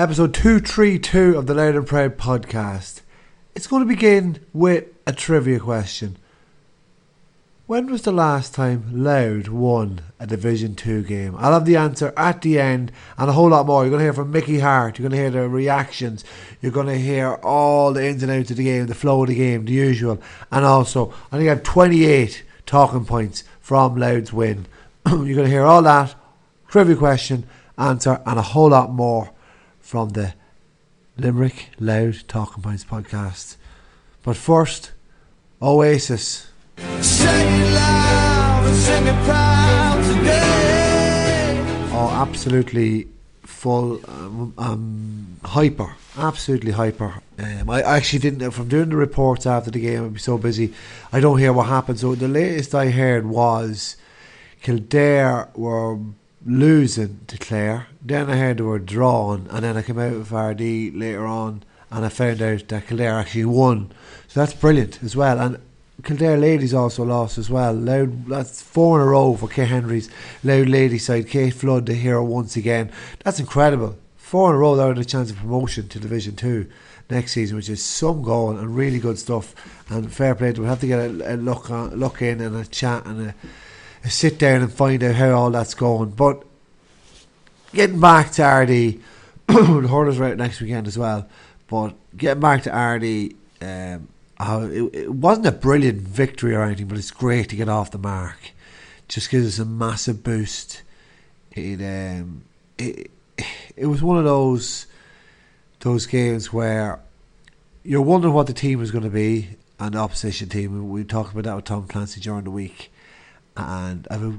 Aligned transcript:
episode 0.00 0.32
232 0.32 1.36
of 1.36 1.46
the 1.46 1.52
Loud 1.52 1.74
and 1.74 1.86
Proud 1.86 2.16
podcast. 2.16 3.02
It's 3.54 3.66
going 3.66 3.82
to 3.82 3.86
begin 3.86 4.42
with 4.54 4.86
a 5.06 5.12
trivia 5.12 5.60
question. 5.60 6.16
When 7.66 7.92
was 7.92 8.00
the 8.00 8.10
last 8.10 8.54
time 8.54 9.04
Louth 9.04 9.50
won 9.50 10.00
a 10.18 10.26
Division 10.26 10.74
2 10.74 11.02
game? 11.02 11.36
I'll 11.36 11.52
have 11.52 11.66
the 11.66 11.76
answer 11.76 12.14
at 12.16 12.40
the 12.40 12.58
end 12.58 12.92
and 13.18 13.28
a 13.28 13.34
whole 13.34 13.50
lot 13.50 13.66
more. 13.66 13.82
You're 13.82 13.90
going 13.90 13.98
to 13.98 14.06
hear 14.06 14.14
from 14.14 14.32
Mickey 14.32 14.60
Harte, 14.60 14.98
you're 14.98 15.06
going 15.06 15.18
to 15.18 15.22
hear 15.22 15.30
the 15.30 15.46
reactions, 15.50 16.24
you're 16.62 16.72
going 16.72 16.86
to 16.86 16.98
hear 16.98 17.34
all 17.42 17.92
the 17.92 18.06
ins 18.06 18.22
and 18.22 18.32
outs 18.32 18.50
of 18.50 18.56
the 18.56 18.64
game, 18.64 18.86
the 18.86 18.94
flow 18.94 19.20
of 19.20 19.28
the 19.28 19.34
game, 19.34 19.66
the 19.66 19.72
usual. 19.72 20.18
And 20.50 20.64
also, 20.64 21.12
I 21.30 21.36
think 21.36 21.50
I 21.50 21.54
have 21.56 21.62
28 21.62 22.42
talking 22.64 23.04
points 23.04 23.44
from 23.60 23.96
Louth's 23.96 24.32
win. 24.32 24.64
you're 25.06 25.18
going 25.18 25.44
to 25.44 25.48
hear 25.48 25.64
all 25.64 25.82
that, 25.82 26.14
trivia 26.68 26.96
question, 26.96 27.46
answer, 27.76 28.22
and 28.24 28.38
a 28.38 28.42
whole 28.42 28.70
lot 28.70 28.90
more 28.90 29.32
from 29.90 30.10
the 30.10 30.32
Limerick 31.18 31.70
Louth 31.80 32.24
Talking 32.28 32.62
Points 32.62 32.84
podcast. 32.84 33.56
But 34.22 34.36
first, 34.36 34.92
Oasis. 35.60 36.46
Oh, 41.92 42.08
absolutely 42.12 43.08
full, 43.42 44.00
um, 44.08 44.54
um, 44.56 45.40
hyper, 45.44 45.96
absolutely 46.16 46.70
hyper. 46.70 47.14
Um, 47.36 47.68
I 47.68 47.82
actually 47.82 48.20
didn't, 48.20 48.52
from 48.52 48.68
doing 48.68 48.90
the 48.90 48.96
reports 48.96 49.44
after 49.44 49.72
the 49.72 49.80
game, 49.80 50.04
I'd 50.04 50.14
be 50.14 50.20
so 50.20 50.38
busy, 50.38 50.72
I 51.12 51.18
don't 51.18 51.40
hear 51.40 51.52
what 51.52 51.66
happened. 51.66 51.98
So 51.98 52.14
the 52.14 52.28
latest 52.28 52.76
I 52.76 52.90
heard 52.90 53.26
was 53.26 53.96
Kildare 54.62 55.48
were 55.56 55.98
losing 56.44 57.20
to 57.26 57.38
Clare. 57.38 57.88
Then 58.02 58.30
I 58.30 58.36
heard 58.36 58.58
they 58.58 58.62
were 58.62 58.78
drawn, 58.78 59.46
and 59.50 59.64
then 59.64 59.76
I 59.76 59.82
came 59.82 59.98
out 59.98 60.12
with 60.12 60.32
RD 60.32 60.94
later 60.94 61.26
on, 61.26 61.62
and 61.90 62.04
I 62.04 62.08
found 62.08 62.40
out 62.42 62.68
that 62.68 62.86
Kildare 62.86 63.18
actually 63.18 63.44
won. 63.44 63.92
So 64.28 64.40
that's 64.40 64.54
brilliant 64.54 65.02
as 65.02 65.16
well. 65.16 65.38
And 65.38 65.58
Kildare 66.02 66.38
ladies 66.38 66.72
also 66.72 67.04
lost 67.04 67.36
as 67.36 67.50
well. 67.50 67.74
Louth, 67.74 68.26
that's 68.26 68.62
four 68.62 69.00
in 69.00 69.06
a 69.06 69.10
row 69.10 69.36
for 69.36 69.48
Kay 69.48 69.66
Henry's 69.66 70.08
Louth 70.42 70.68
ladies 70.68 71.06
side. 71.06 71.28
Kate 71.28 71.52
Flood, 71.52 71.86
the 71.86 71.94
hero 71.94 72.24
once 72.24 72.56
again. 72.56 72.90
That's 73.24 73.40
incredible. 73.40 73.96
Four 74.16 74.50
in 74.50 74.56
a 74.56 74.58
row, 74.58 74.76
they're 74.76 74.92
in 74.92 74.98
a 74.98 75.04
chance 75.04 75.30
of 75.30 75.38
promotion 75.38 75.88
to 75.88 76.00
Division 76.00 76.36
Two 76.36 76.70
next 77.10 77.32
season, 77.32 77.56
which 77.56 77.68
is 77.68 77.82
some 77.82 78.22
goal 78.22 78.56
and 78.56 78.76
really 78.76 79.00
good 79.00 79.18
stuff. 79.18 79.54
And 79.90 80.12
fair 80.12 80.34
play, 80.34 80.52
we'll 80.52 80.68
have 80.68 80.80
to 80.80 80.86
get 80.86 81.00
a, 81.00 81.34
a 81.34 81.36
look 81.36 81.70
on, 81.70 81.96
look 81.96 82.22
in 82.22 82.40
and 82.40 82.56
a 82.56 82.64
chat 82.64 83.04
and 83.06 83.28
a 83.30 83.34
sit 84.08 84.38
down 84.38 84.62
and 84.62 84.72
find 84.72 85.02
out 85.02 85.14
how 85.14 85.30
all 85.30 85.50
that's 85.50 85.74
going. 85.74 86.10
But 86.10 86.42
getting 87.72 88.00
back 88.00 88.32
to 88.32 88.42
RD, 88.42 89.00
the 89.46 89.88
hurlers 89.88 90.18
right 90.18 90.36
next 90.36 90.60
weekend 90.60 90.86
as 90.86 90.98
well. 90.98 91.28
But 91.68 91.94
getting 92.16 92.40
back 92.40 92.62
to 92.64 92.70
RD, 92.70 93.34
um, 93.62 94.08
uh, 94.38 94.68
it, 94.70 94.94
it, 94.94 95.12
wasn't 95.12 95.46
a 95.46 95.52
brilliant 95.52 96.00
victory 96.00 96.54
or 96.54 96.62
anything, 96.62 96.86
but 96.86 96.98
it's 96.98 97.10
great 97.10 97.50
to 97.50 97.56
get 97.56 97.68
off 97.68 97.90
the 97.90 97.98
mark. 97.98 98.52
Just 99.06 99.30
gives 99.30 99.46
us 99.46 99.58
a 99.58 99.64
massive 99.64 100.22
boost. 100.22 100.82
It 101.52 101.80
um, 101.80 102.42
it 102.78 103.10
it 103.76 103.86
was 103.86 104.02
one 104.02 104.18
of 104.18 104.24
those 104.24 104.86
those 105.80 106.06
games 106.06 106.52
where 106.52 107.00
you're 107.82 108.02
wondering 108.02 108.34
what 108.34 108.46
the 108.46 108.52
team 108.52 108.80
is 108.82 108.90
going 108.90 109.04
to 109.04 109.10
be 109.10 109.48
and 109.78 109.94
the 109.94 109.98
opposition 109.98 110.48
team. 110.48 110.90
We 110.90 111.04
talked 111.04 111.32
about 111.32 111.44
that 111.44 111.56
with 111.56 111.64
Tom 111.64 111.86
Clancy 111.86 112.20
during 112.20 112.44
the 112.44 112.50
week, 112.50 112.92
and 113.56 114.06
I 114.10 114.14
have 114.14 114.24
a 114.24 114.38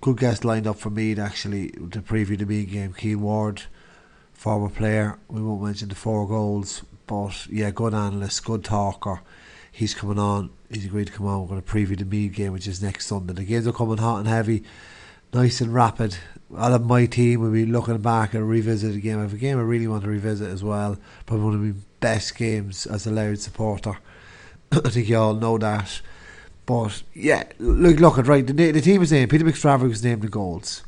good 0.00 0.18
guest 0.18 0.44
lined 0.44 0.66
up 0.66 0.78
for 0.78 0.90
me 0.90 1.14
to 1.14 1.22
actually 1.22 1.70
to 1.70 2.00
preview 2.00 2.38
the 2.38 2.46
Meath 2.46 2.70
game. 2.70 2.92
Keane 2.92 3.20
Ward, 3.20 3.62
former 4.32 4.68
player. 4.68 5.18
We 5.28 5.42
won't 5.42 5.62
mention 5.62 5.88
the 5.88 5.94
four 5.94 6.26
goals, 6.26 6.82
but 7.06 7.46
yeah, 7.48 7.70
good 7.70 7.94
analyst, 7.94 8.44
good 8.44 8.64
talker. 8.64 9.20
He's 9.70 9.94
coming 9.94 10.18
on. 10.18 10.50
He's 10.70 10.86
agreed 10.86 11.06
to 11.06 11.12
come 11.12 11.26
on. 11.26 11.42
We're 11.42 11.48
going 11.48 11.62
to 11.62 11.72
preview 11.72 11.98
the 11.98 12.04
Meath 12.04 12.34
game, 12.34 12.52
which 12.52 12.66
is 12.66 12.82
next 12.82 13.06
Sunday. 13.06 13.32
The 13.32 13.44
games 13.44 13.66
are 13.66 13.72
coming 13.72 13.98
hot 13.98 14.18
and 14.18 14.28
heavy, 14.28 14.64
nice 15.32 15.60
and 15.60 15.72
rapid. 15.72 16.16
Out 16.56 16.72
of 16.72 16.86
my 16.86 17.06
team 17.06 17.40
will 17.40 17.50
be 17.50 17.66
looking 17.66 17.98
back 17.98 18.34
and 18.34 18.48
revisit 18.48 18.94
the 18.94 19.00
game. 19.00 19.18
I 19.18 19.22
have 19.22 19.34
a 19.34 19.38
game 19.38 19.58
I 19.58 19.62
really 19.62 19.86
want 19.86 20.04
to 20.04 20.10
revisit 20.10 20.48
as 20.48 20.64
well. 20.64 20.96
Probably 21.26 21.44
one 21.44 21.54
of 21.54 21.60
my 21.60 21.74
best 22.00 22.36
games 22.36 22.86
as 22.86 23.06
a 23.06 23.10
Louth 23.10 23.40
supporter. 23.40 23.98
I 24.72 24.88
think 24.88 25.08
you 25.08 25.18
all 25.18 25.34
know 25.34 25.58
that. 25.58 26.00
But 26.68 27.02
yeah, 27.14 27.44
look, 27.58 27.98
look 27.98 28.18
at 28.18 28.26
right. 28.26 28.46
The, 28.46 28.52
the 28.52 28.82
team 28.82 29.00
was 29.00 29.10
named. 29.10 29.30
Peter 29.30 29.42
McStravaig 29.42 29.88
was 29.88 30.04
named 30.04 30.20
the 30.20 30.28
goals. 30.28 30.84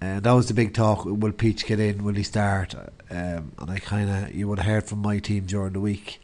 And 0.00 0.22
that 0.22 0.30
was 0.30 0.46
the 0.46 0.54
big 0.54 0.74
talk. 0.74 1.04
Will 1.04 1.32
Peach 1.32 1.66
get 1.66 1.80
in? 1.80 2.04
Will 2.04 2.14
he 2.14 2.22
start? 2.22 2.76
Um, 3.10 3.50
and 3.58 3.68
I 3.68 3.80
kind 3.80 4.08
of, 4.08 4.32
you 4.32 4.46
would 4.46 4.60
have 4.60 4.66
heard 4.72 4.84
from 4.84 5.00
my 5.00 5.18
team 5.18 5.44
during 5.46 5.72
the 5.72 5.80
week 5.80 6.22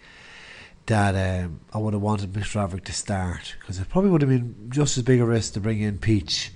that 0.86 1.16
um, 1.16 1.58
I 1.74 1.78
would 1.78 1.92
have 1.92 2.02
wanted 2.02 2.32
McStravaig 2.32 2.84
to 2.84 2.92
start 2.92 3.56
because 3.58 3.80
it 3.80 3.88
probably 3.88 4.10
would 4.10 4.22
have 4.22 4.30
been 4.30 4.70
just 4.70 4.96
as 4.96 5.02
big 5.02 5.18
a 5.18 5.24
risk 5.24 5.54
to 5.54 5.60
bring 5.60 5.80
in 5.80 5.98
Peach 5.98 6.52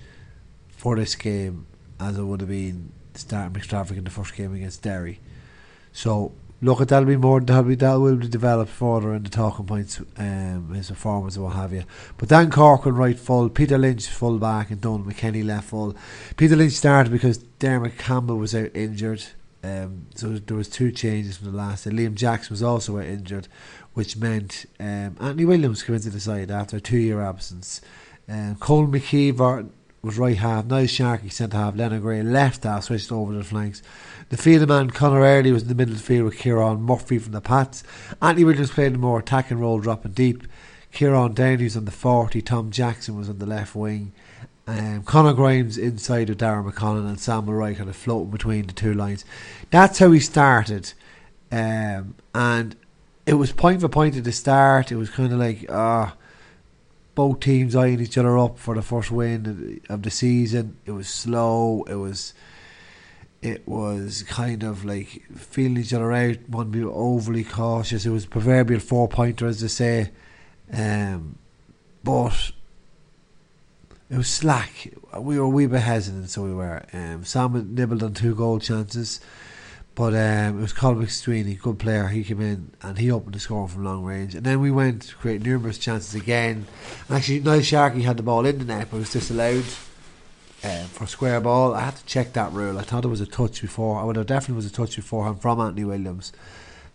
for 0.69 0.95
this 0.95 1.17
game 1.17 1.67
as 1.99 2.17
it 2.17 2.23
would 2.23 2.41
have 2.41 2.51
been 2.51 2.93
starting 3.15 3.61
McStravaig 3.61 3.99
in 3.99 4.05
the 4.05 4.11
first 4.11 4.37
game 4.37 4.55
against 4.55 4.81
Derry. 4.81 5.19
So 5.93 6.31
look, 6.63 6.81
at 6.81 6.89
that'll 6.89 7.07
be 7.07 7.17
more. 7.17 7.41
That'll 7.41 7.65
be 7.65 7.75
that 7.75 7.95
will 7.97 8.17
be 8.17 8.29
developed 8.29 8.71
further 8.71 9.15
in 9.15 9.25
the 9.25 9.29
talking 9.29 9.67
points, 9.67 10.01
um, 10.17 10.73
his 10.73 10.89
performance 10.89 11.37
and 11.37 11.45
what 11.45 11.57
have 11.57 11.73
you. 11.73 11.85
But 12.17 12.31
Dan 12.31 12.51
Corcoran 12.51 12.95
right 12.95 13.19
full, 13.19 13.51
Peter 13.51 13.77
Lynch 13.77 14.07
full 14.07 14.39
back, 14.39 14.71
and 14.71 14.81
Donald 14.81 15.07
McKenny 15.07 15.45
left 15.45 15.69
full. 15.69 15.95
Peter 16.37 16.57
Lynch 16.57 16.73
started 16.73 17.11
because 17.11 17.39
Dermot 17.59 17.99
Campbell 17.99 18.39
was 18.39 18.55
out 18.55 18.71
injured. 18.75 19.25
Um, 19.65 20.07
so 20.15 20.39
there 20.39 20.57
was 20.57 20.69
two 20.69 20.91
changes 20.91 21.37
from 21.37 21.53
the 21.53 21.57
last. 21.57 21.87
Liam 21.87 22.15
Jackson 22.15 22.55
was 22.55 22.63
also 22.63 22.99
out 22.99 23.05
injured, 23.05 23.49
which 23.95 24.17
meant 24.17 24.65
um, 24.81 25.17
Anthony 25.21 25.45
Williams 25.45 25.83
came 25.83 25.95
into 25.95 26.11
the 26.11 26.21
side 26.21 26.51
after 26.51 26.79
a 26.79 26.81
two-year 26.81 27.21
absence. 27.21 27.81
Um, 28.29 28.57
Cole 28.57 28.87
McKeever 28.87 29.69
was 30.03 30.19
right 30.19 30.37
half. 30.37 30.67
Niall 30.67 30.87
Sharkey 30.87 31.29
centre 31.29 31.57
half. 31.57 31.77
Leonard 31.77 32.03
Grey 32.03 32.23
left 32.23 32.65
half, 32.65 32.85
switched 32.85 33.13
over 33.13 33.33
to 33.33 33.39
the 33.39 33.45
flanks. 33.45 33.83
The 34.31 34.37
field 34.37 34.69
man 34.69 34.91
Conor 34.91 35.21
Early 35.21 35.53
was 35.53 35.63
in 35.63 35.69
the 35.69 35.77
middle 35.77 35.95
of 35.95 36.01
the 36.01 36.05
field 36.05 36.25
with 36.25 36.39
Kieran 36.39 36.83
Murphy 36.83 37.21
from 37.21 37.33
the 37.33 37.41
Pats. 37.41 37.85
Anthony 38.21 38.45
Williams 38.45 38.73
played 38.73 38.95
a 38.95 38.99
more 38.99 39.21
attacking 39.21 39.61
role, 39.61 39.79
dropping 39.79 40.13
deep. 40.13 40.43
Kieran 40.91 41.35
Downey 41.35 41.65
was 41.65 41.77
on 41.77 41.85
the 41.85 41.93
40. 41.93 42.43
Tom 42.43 42.73
Jackson 42.73 43.17
was 43.17 43.29
on 43.29 43.39
the 43.39 43.47
left 43.47 43.77
wing. 43.77 44.13
Um, 44.67 45.05
Conor 45.05 45.35
Grimes 45.35 45.79
inside 45.79 46.31
of 46.31 46.37
Darren 46.37 46.69
McConnell 46.69 47.07
and 47.07 47.21
Sam 47.21 47.47
Mulroy 47.47 47.77
kind 47.77 47.89
of 47.89 47.95
floating 47.95 48.31
between 48.31 48.67
the 48.67 48.73
two 48.73 48.95
lines. 48.95 49.25
That's 49.71 50.01
how 50.01 50.11
he 50.11 50.19
started. 50.19 50.93
Um, 51.53 52.17
and 52.35 52.75
it 53.25 53.35
was 53.35 53.53
point 53.53 53.81
for 53.81 53.89
point 53.89 54.17
at 54.17 54.25
the 54.25 54.33
start. 54.33 54.91
It 54.91 54.97
was 54.97 55.11
kind 55.11 55.33
of 55.33 55.39
like, 55.39 55.67
ah, 55.69 56.13
uh, 56.13 56.17
both 57.15 57.41
teams 57.41 57.77
eyeing 57.77 58.01
each 58.01 58.17
other 58.17 58.39
up 58.39 58.59
for 58.59 58.75
the 58.75 58.83
first 58.83 59.11
win 59.11 59.81
of 59.89 60.03
the 60.03 60.11
season. 60.11 60.77
It 60.87 60.93
was 60.93 61.09
slow. 61.09 61.85
It 61.89 61.97
was, 61.97 62.35
it 63.43 63.67
was 63.67 64.23
kind 64.23 64.63
of 64.63 64.85
like 64.85 65.25
feeling 65.35 65.79
each 65.79 65.93
other 65.93 66.13
out. 66.13 66.49
One 66.49 66.71
be 66.71 66.83
overly 66.83 67.45
cautious. 67.45 68.07
It 68.07 68.11
was 68.11 68.27
proverbial 68.27 68.81
four 68.81 69.09
pointer, 69.09 69.47
as 69.47 69.61
they 69.61 69.69
say, 69.69 70.11
um, 70.73 71.39
but 72.03 72.53
it 74.09 74.17
was 74.17 74.29
slack. 74.29 74.93
We 75.19 75.39
were 75.39 75.45
a 75.45 75.49
wee 75.49 75.67
bit 75.67 75.81
hesitant, 75.81 76.31
so 76.31 76.43
we 76.43 76.55
were. 76.55 76.83
Um, 76.93 77.25
Sam 77.25 77.75
nibbled 77.75 78.03
on 78.03 78.15
two 78.15 78.35
goal 78.35 78.59
chances. 78.59 79.21
But 79.95 80.15
um, 80.15 80.59
it 80.59 80.63
was 80.63 80.73
Colin 80.73 81.05
McSweeney, 81.05 81.61
good 81.61 81.79
player. 81.79 82.09
He 82.09 82.25
came 82.25 82.41
in 82.41 82.71
and 82.81 82.97
he 82.99 83.11
opened 83.11 83.35
the 83.35 83.41
score 83.41 83.69
from 83.69 83.85
long 83.85 84.05
range. 84.05 84.35
And 84.35 84.45
then 84.45 84.61
we 84.61 84.71
went 84.71 85.03
to 85.03 85.15
create 85.17 85.43
numerous 85.43 85.77
chances 85.77 86.15
again. 86.15 86.67
And 87.09 87.17
actually, 87.17 87.41
Niall 87.41 87.61
Sharkey 87.61 88.03
had 88.03 88.17
the 88.17 88.23
ball 88.23 88.47
in 88.47 88.59
the 88.59 88.65
net, 88.65 88.89
but 88.91 88.97
it 88.97 89.01
was 89.01 89.13
disallowed 89.13 89.65
um, 90.65 90.87
for 90.87 91.07
square 91.07 91.41
ball. 91.41 91.75
I 91.75 91.81
had 91.81 91.97
to 91.97 92.07
check 92.07 92.33
that 92.33 92.53
rule. 92.53 92.79
I 92.79 92.83
thought 92.83 93.05
it 93.05 93.09
was 93.09 93.21
a 93.21 93.27
touch 93.27 93.61
before. 93.61 94.01
I 94.01 94.05
would 94.05 94.17
have 94.17 94.27
definitely 94.27 94.57
was 94.57 94.67
a 94.67 94.73
touch 94.73 94.97
beforehand 94.97 95.43
from 95.43 95.61
Anthony 95.61 95.85
Williams. 95.85 96.33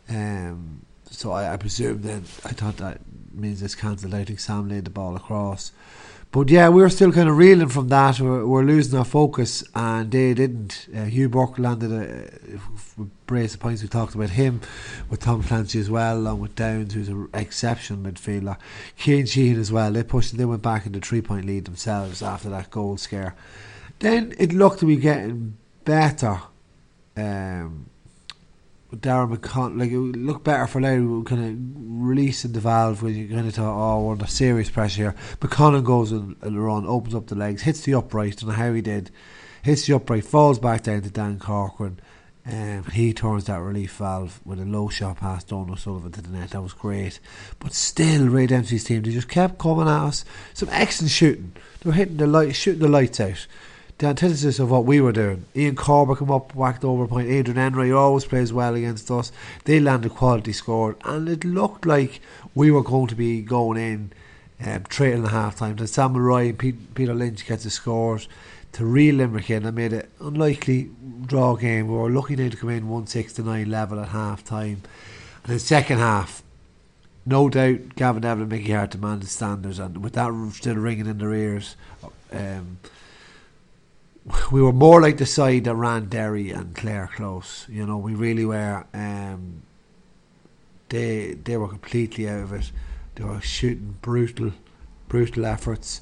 Um, 0.10 0.82
so 1.06 1.32
I, 1.32 1.54
I 1.54 1.58
presume 1.58 2.02
then 2.02 2.24
I 2.46 2.50
thought 2.50 2.78
that 2.78 3.02
means 3.32 3.62
it's 3.62 3.76
cancelled 3.76 4.14
out. 4.14 4.22
I 4.22 4.26
think 4.26 4.40
Sam 4.40 4.70
laid 4.70 4.86
the 4.86 4.90
ball 4.90 5.16
across. 5.16 5.72
But 6.32 6.50
yeah, 6.50 6.68
we 6.70 6.82
were 6.82 6.90
still 6.90 7.14
kind 7.14 7.30
of 7.30 7.38
reeling 7.38 7.70
from 7.70 7.88
that. 7.88 8.20
We're, 8.20 8.46
we're 8.46 8.64
losing 8.64 9.00
our 9.00 9.06
focus, 9.06 9.64
and 9.74 10.12
they 10.12 10.34
didn't. 10.34 10.88
Uh, 10.96 11.06
Hugh 11.06 11.30
Burke 11.30 11.58
landed 11.58 11.92
a, 11.92 12.60
a 13.02 13.06
brace 13.26 13.54
of 13.54 13.62
points. 13.62 13.82
We 13.82 13.88
talked 13.88 14.14
about 14.14 14.32
him 14.32 14.62
with 15.10 15.22
Tom 15.22 15.42
Clancy 15.42 15.80
as 15.80 15.90
well, 15.90 16.18
along 16.18 16.42
with 16.42 16.56
Downs, 16.56 16.94
who's 16.94 17.08
an 17.08 17.30
exceptional 17.34 18.00
midfielder. 18.00 18.58
Cian 18.98 19.26
Sheehan 19.26 19.60
as 19.60 19.72
well. 19.72 19.92
They 19.92 20.04
pushed. 20.04 20.36
They 20.36 20.46
went 20.46 20.62
back 20.62 20.86
into 20.86 21.00
three 21.00 21.22
point 21.22 21.46
lead 21.46 21.66
themselves 21.66 22.22
after 22.22 22.50
that 22.50 22.72
goal 22.72 22.98
scare. 22.98 23.34
Then 24.00 24.36
it 24.38 24.52
looked 24.52 24.80
to 24.80 24.86
be 24.86 24.98
getting 24.98 25.58
better. 25.86 26.42
Um, 27.16 27.90
Darren 28.94 29.36
McCon 29.36 29.78
like 29.78 29.92
it 29.92 29.98
looked 29.98 30.46
better 30.46 30.66
for 30.66 30.80
Larry 30.80 31.24
kind 31.26 31.44
of 31.44 32.08
releasing 32.08 32.54
the 32.54 32.60
valve 32.60 33.04
when 33.04 33.16
you 33.16 33.28
kind 33.28 33.48
of 33.48 33.54
thought, 33.54 33.76
oh, 33.76 34.04
we're 34.06 34.14
under 34.14 34.28
serious 34.28 34.70
pressure 34.70 35.02
here. 35.02 35.16
McConnell 35.40 35.84
goes 35.84 36.14
on 36.14 36.38
a 36.42 36.50
run, 36.52 36.86
opens 36.86 37.14
up 37.14 37.28
the 37.28 37.36
legs, 37.36 37.64
hits 37.64 37.82
the 37.82 37.96
upright, 37.96 38.42
and 38.42 38.54
how 38.54 38.72
he 38.74 38.82
did, 38.82 39.12
hits 39.64 39.86
the 39.86 39.96
upright, 39.96 40.24
falls 40.24 40.58
back 40.58 40.84
down 40.84 41.02
to 41.02 41.10
Dan 41.10 41.38
Corcoran. 41.38 42.00
Um, 42.50 42.86
he 42.94 43.12
turns 43.12 43.44
that 43.46 43.60
relief 43.60 43.98
valve 43.98 44.40
with 44.46 44.62
a 44.62 44.66
low 44.66 44.88
shot 44.88 45.18
past 45.18 45.50
Donal 45.50 45.76
Sullivan 45.76 46.14
to 46.14 46.22
the 46.22 46.30
net. 46.30 46.52
That 46.52 46.62
was 46.62 46.72
great. 46.72 47.20
But 47.60 47.74
still, 47.74 48.30
Ray 48.30 48.48
Dempsey's 48.48 48.86
team, 48.86 49.02
they 49.02 49.12
just 49.12 49.28
kept 49.28 49.60
coming 49.60 49.90
at 49.90 50.04
us. 50.04 50.24
Some 50.54 50.70
excellent 50.72 51.12
shooting. 51.12 51.52
They 51.82 51.90
were 51.90 51.96
hitting 51.96 52.16
the 52.16 52.28
light, 52.28 52.56
shooting 52.56 52.82
the 52.82 52.88
lights 52.88 53.20
out. 53.20 53.48
The 54.00 54.08
antithesis 54.08 54.60
of 54.60 54.70
what 54.70 54.86
we 54.86 55.02
were 55.02 55.12
doing. 55.12 55.46
Iain 55.56 55.76
Corbett 55.76 56.20
come 56.20 56.30
up, 56.30 56.54
whacked 56.54 56.84
over 56.84 57.06
a 57.06 57.08
point. 57.08 57.30
Adrian 57.30 57.58
Enright 57.58 57.92
always 57.92 58.26
plays 58.26 58.54
well 58.54 58.76
against 58.76 59.10
us. 59.10 59.32
They 59.66 59.80
landed 59.80 60.12
quality 60.12 60.54
score, 60.54 60.96
and 61.04 61.28
it 61.28 61.44
looked 61.44 61.86
like 61.86 62.22
we 62.54 62.70
were 62.70 62.84
going 62.84 63.08
to 63.08 63.16
be 63.16 63.42
going 63.42 63.80
in 63.80 64.12
um, 64.64 64.84
trailing 64.84 65.26
at 65.26 65.32
half 65.32 65.58
time. 65.58 65.78
Then 65.78 65.88
Sam 65.88 66.14
Mulroy 66.14 66.50
and 66.50 66.60
Pete, 66.60 66.94
Peter 66.94 67.16
Lynch 67.16 67.46
gets 67.48 67.64
the 67.64 67.72
scores 67.72 68.28
to 68.74 68.86
reel 68.86 69.16
Limerick 69.16 69.50
in 69.50 69.66
and 69.66 69.76
made 69.76 69.94
it 69.94 70.10
unlikely 70.20 70.92
draw 71.26 71.56
game. 71.56 71.88
We 71.88 71.96
were 71.96 72.12
lucky 72.12 72.36
now 72.36 72.50
to 72.50 72.58
come 72.58 72.70
in 72.70 72.90
1 72.90 73.08
6 73.08 73.34
to 73.34 73.42
9 73.42 73.70
level 73.70 74.00
at 74.00 74.10
half 74.10 74.44
time. 74.44 74.84
And 75.44 75.54
then 75.54 75.60
second 75.60 75.98
half, 75.98 76.44
no 77.26 77.50
doubt 77.50 77.96
Gavin 77.96 78.22
Devlin 78.22 78.44
and 78.44 78.52
Mickey 78.52 78.74
Harte 78.74 78.92
demanded 78.92 79.30
standards, 79.30 79.80
and 79.80 80.04
with 80.04 80.14
that 80.14 80.32
still 80.54 80.76
ringing 80.76 81.08
in 81.08 81.18
their 81.18 81.34
ears, 81.34 81.76
um, 82.32 82.78
we 84.52 84.62
were 84.62 84.74
more 84.74 85.02
like 85.02 85.18
the 85.18 85.26
side 85.26 85.66
that 85.66 85.76
ran 85.76 86.06
Derry 86.06 86.52
and 86.52 86.76
Clare 86.76 87.10
close. 87.14 87.66
You 87.70 87.86
know, 87.86 87.98
we 87.98 88.16
really 88.16 88.46
were. 88.46 88.86
Um, 88.94 89.64
they 90.90 91.34
they 91.34 91.58
were 91.58 91.68
completely 91.68 92.30
out 92.30 92.44
of 92.44 92.54
it. 92.54 92.72
They 93.16 93.24
were 93.24 93.42
shooting 93.42 93.98
brutal, 94.02 94.52
brutal 95.08 95.46
efforts. 95.46 96.02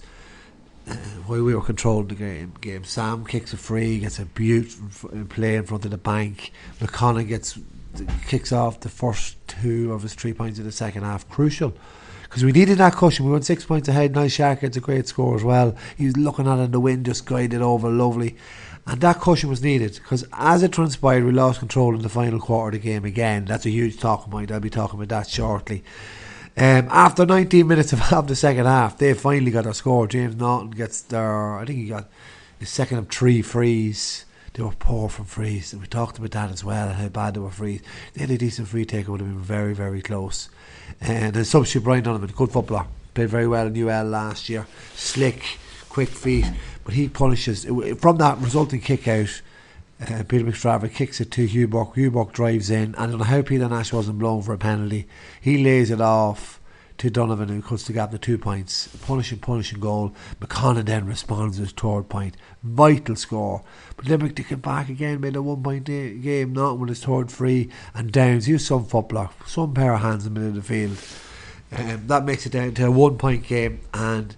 Uh, 0.88 0.94
while 1.26 1.44
we 1.44 1.56
were 1.56 1.62
controlling 1.62 2.08
the 2.08 2.16
game, 2.16 2.54
game, 2.62 2.84
Sam 2.84 3.26
kicks 3.26 3.54
a 3.54 3.58
free, 3.58 4.00
gets 4.00 4.20
a 4.20 4.26
beautiful 4.26 5.10
play 5.26 5.56
in 5.56 5.66
front 5.66 5.86
of 5.86 5.92
the 5.92 5.98
bank. 5.98 6.52
McConaughey 6.80 7.28
gets 7.28 7.58
kicks 8.28 8.52
off 8.52 8.82
the 8.82 8.90
first 8.90 9.38
two 9.48 9.94
of 9.94 10.04
his 10.04 10.14
three 10.14 10.34
points 10.34 10.60
in 10.60 10.66
the 10.66 10.72
second 10.72 11.04
half. 11.04 11.28
Crucial 11.30 11.74
because 12.26 12.44
we 12.44 12.52
needed 12.52 12.78
that 12.80 12.96
cushion. 12.96 13.26
We 13.26 13.32
went 13.32 13.46
six 13.46 13.66
points 13.66 13.88
ahead. 13.88 14.14
Nice 14.14 14.34
Shark 14.34 14.62
gets 14.62 14.78
a 14.78 14.82
great 14.82 15.08
score 15.08 15.36
as 15.36 15.44
well. 15.44 15.76
He 15.98 16.06
was 16.06 16.18
looking 16.18 16.48
at 16.48 16.60
it 16.60 16.64
in 16.64 16.72
the 16.72 16.80
wind, 16.80 17.06
just 17.06 17.26
guided 17.26 17.62
over 17.62 17.90
lovely. 17.90 18.36
And 18.88 19.02
that 19.02 19.20
cushion 19.20 19.50
was 19.50 19.64
needed 19.64 19.94
because 19.94 20.26
as 20.34 20.62
it 20.62 20.72
transpired, 20.72 21.24
we 21.24 21.32
lost 21.32 21.60
control 21.60 21.96
in 21.96 22.02
the 22.02 22.10
final 22.10 22.40
quarter 22.40 22.76
of 22.76 22.84
the 22.84 22.88
game 22.88 23.06
again. 23.06 23.46
That's 23.46 23.66
a 23.66 23.72
huge 23.72 24.00
talking 24.00 24.32
point. 24.32 24.52
I'll 24.52 24.60
be 24.60 24.70
talking 24.70 25.00
about 25.00 25.10
that 25.10 25.30
shortly. 25.30 25.84
Um, 26.58 26.88
after 26.90 27.26
19 27.26 27.68
minutes 27.68 27.94
of, 27.94 28.02
of 28.14 28.28
the 28.28 28.36
second 28.36 28.66
half, 28.66 28.98
they 28.98 29.14
finally 29.14 29.52
got 29.52 29.66
a 29.66 29.74
score. 29.74 30.08
James 30.08 30.36
Naughton 30.36 30.72
gets 30.72 31.02
their, 31.02 31.58
I 31.58 31.66
think 31.66 31.80
he 31.80 31.88
got 31.88 32.10
his 32.60 32.70
second 32.70 33.00
of 33.00 33.10
three 33.10 33.42
frees. 33.42 34.26
They 34.54 34.64
were 34.64 34.72
poor 34.72 35.10
from 35.10 35.26
frees. 35.26 35.74
And 35.74 35.82
we 35.82 35.88
talked 35.88 36.18
about 36.18 36.32
that 36.32 36.52
as 36.52 36.64
well, 36.64 36.94
how 36.94 37.10
bad 37.10 37.34
they 37.34 37.42
were 37.42 37.50
frees. 37.50 37.82
They 38.14 38.22
had 38.22 38.32
a 38.32 38.38
decent 38.38 38.70
free 38.70 38.86
take, 38.86 39.08
would 39.08 39.20
have 39.20 39.30
been 39.30 39.40
very, 39.40 39.74
very 39.74 40.02
close. 40.02 40.48
And 41.02 41.34
then 41.34 41.46
substitute 41.46 41.84
Brian 41.84 42.04
Donovan, 42.04 42.32
good 42.36 42.52
footballer, 42.52 42.86
played 43.14 43.30
very 43.30 43.48
well 43.48 43.68
in 43.68 43.78
UL 43.78 44.06
last 44.06 44.50
year. 44.50 44.68
Slick, 44.96 45.58
quick 45.90 46.10
feet, 46.10 46.46
but 46.84 46.94
he 46.94 47.08
punishes 47.08 47.66
from 48.00 48.18
that 48.18 48.38
resulting 48.40 48.82
kick 48.82 49.08
out. 49.08 49.42
Uh, 50.02 50.24
Peter 50.28 50.44
McStraver 50.44 50.94
kicks 50.94 51.22
it 51.22 51.32
to 51.32 51.46
Hugh 51.46 51.70
Burke. 51.70 51.96
Hugh 51.96 52.12
Burke 52.12 52.34
drives 52.34 52.70
in. 52.70 52.96
And 52.96 52.98
I 52.98 53.06
don't 53.08 53.20
know 53.20 53.24
how 53.24 53.42
Peter 53.42 53.70
Nash 53.70 53.94
wasn't 53.94 54.20
blown 54.20 54.42
for 54.42 54.54
a 54.54 54.58
penalty. 54.58 55.08
He 55.40 55.64
lays 55.64 55.90
it 55.90 56.02
off 56.02 56.60
to 56.98 57.10
Donovan 57.10 57.50
who 57.50 57.62
cuts 57.62 57.84
the 57.84 57.94
gap 57.94 58.12
to 58.12 58.18
two 58.18 58.38
points. 58.38 58.88
Punishing, 59.02 59.40
punishing 59.40 59.80
goal. 59.80 60.14
McConnell 60.40 60.86
then 60.86 61.06
responds 61.06 61.60
with 61.60 61.70
his 61.70 61.74
third 61.74 62.10
point. 62.10 62.38
Vital 62.64 63.16
score. 63.16 63.64
But 63.98 64.08
Limerick 64.08 64.36
to 64.38 64.44
come 64.44 64.60
back 64.60 64.90
again, 64.90 65.22
made 65.22 65.36
a 65.36 65.42
one 65.42 65.62
point 65.62 65.86
game, 65.86 66.54
not 66.54 66.80
with 66.80 66.90
his 66.90 67.04
third 67.04 67.32
free 67.32 67.70
and 67.94 68.12
downs. 68.12 68.48
Was 68.48 68.66
some 68.66 68.86
footballer, 68.86 69.30
some 69.46 69.74
pair 69.74 69.94
of 69.94 70.02
hands 70.02 70.26
in 70.26 70.34
the 70.34 70.40
middle 70.40 70.58
of 70.58 70.68
the 70.68 70.74
field. 70.74 70.98
Um, 71.72 72.08
that 72.08 72.24
makes 72.24 72.46
it 72.46 72.52
down 72.52 72.74
to 72.76 72.86
a 72.86 72.92
one 72.92 73.18
point 73.18 73.46
game 73.48 73.82
and 73.94 74.36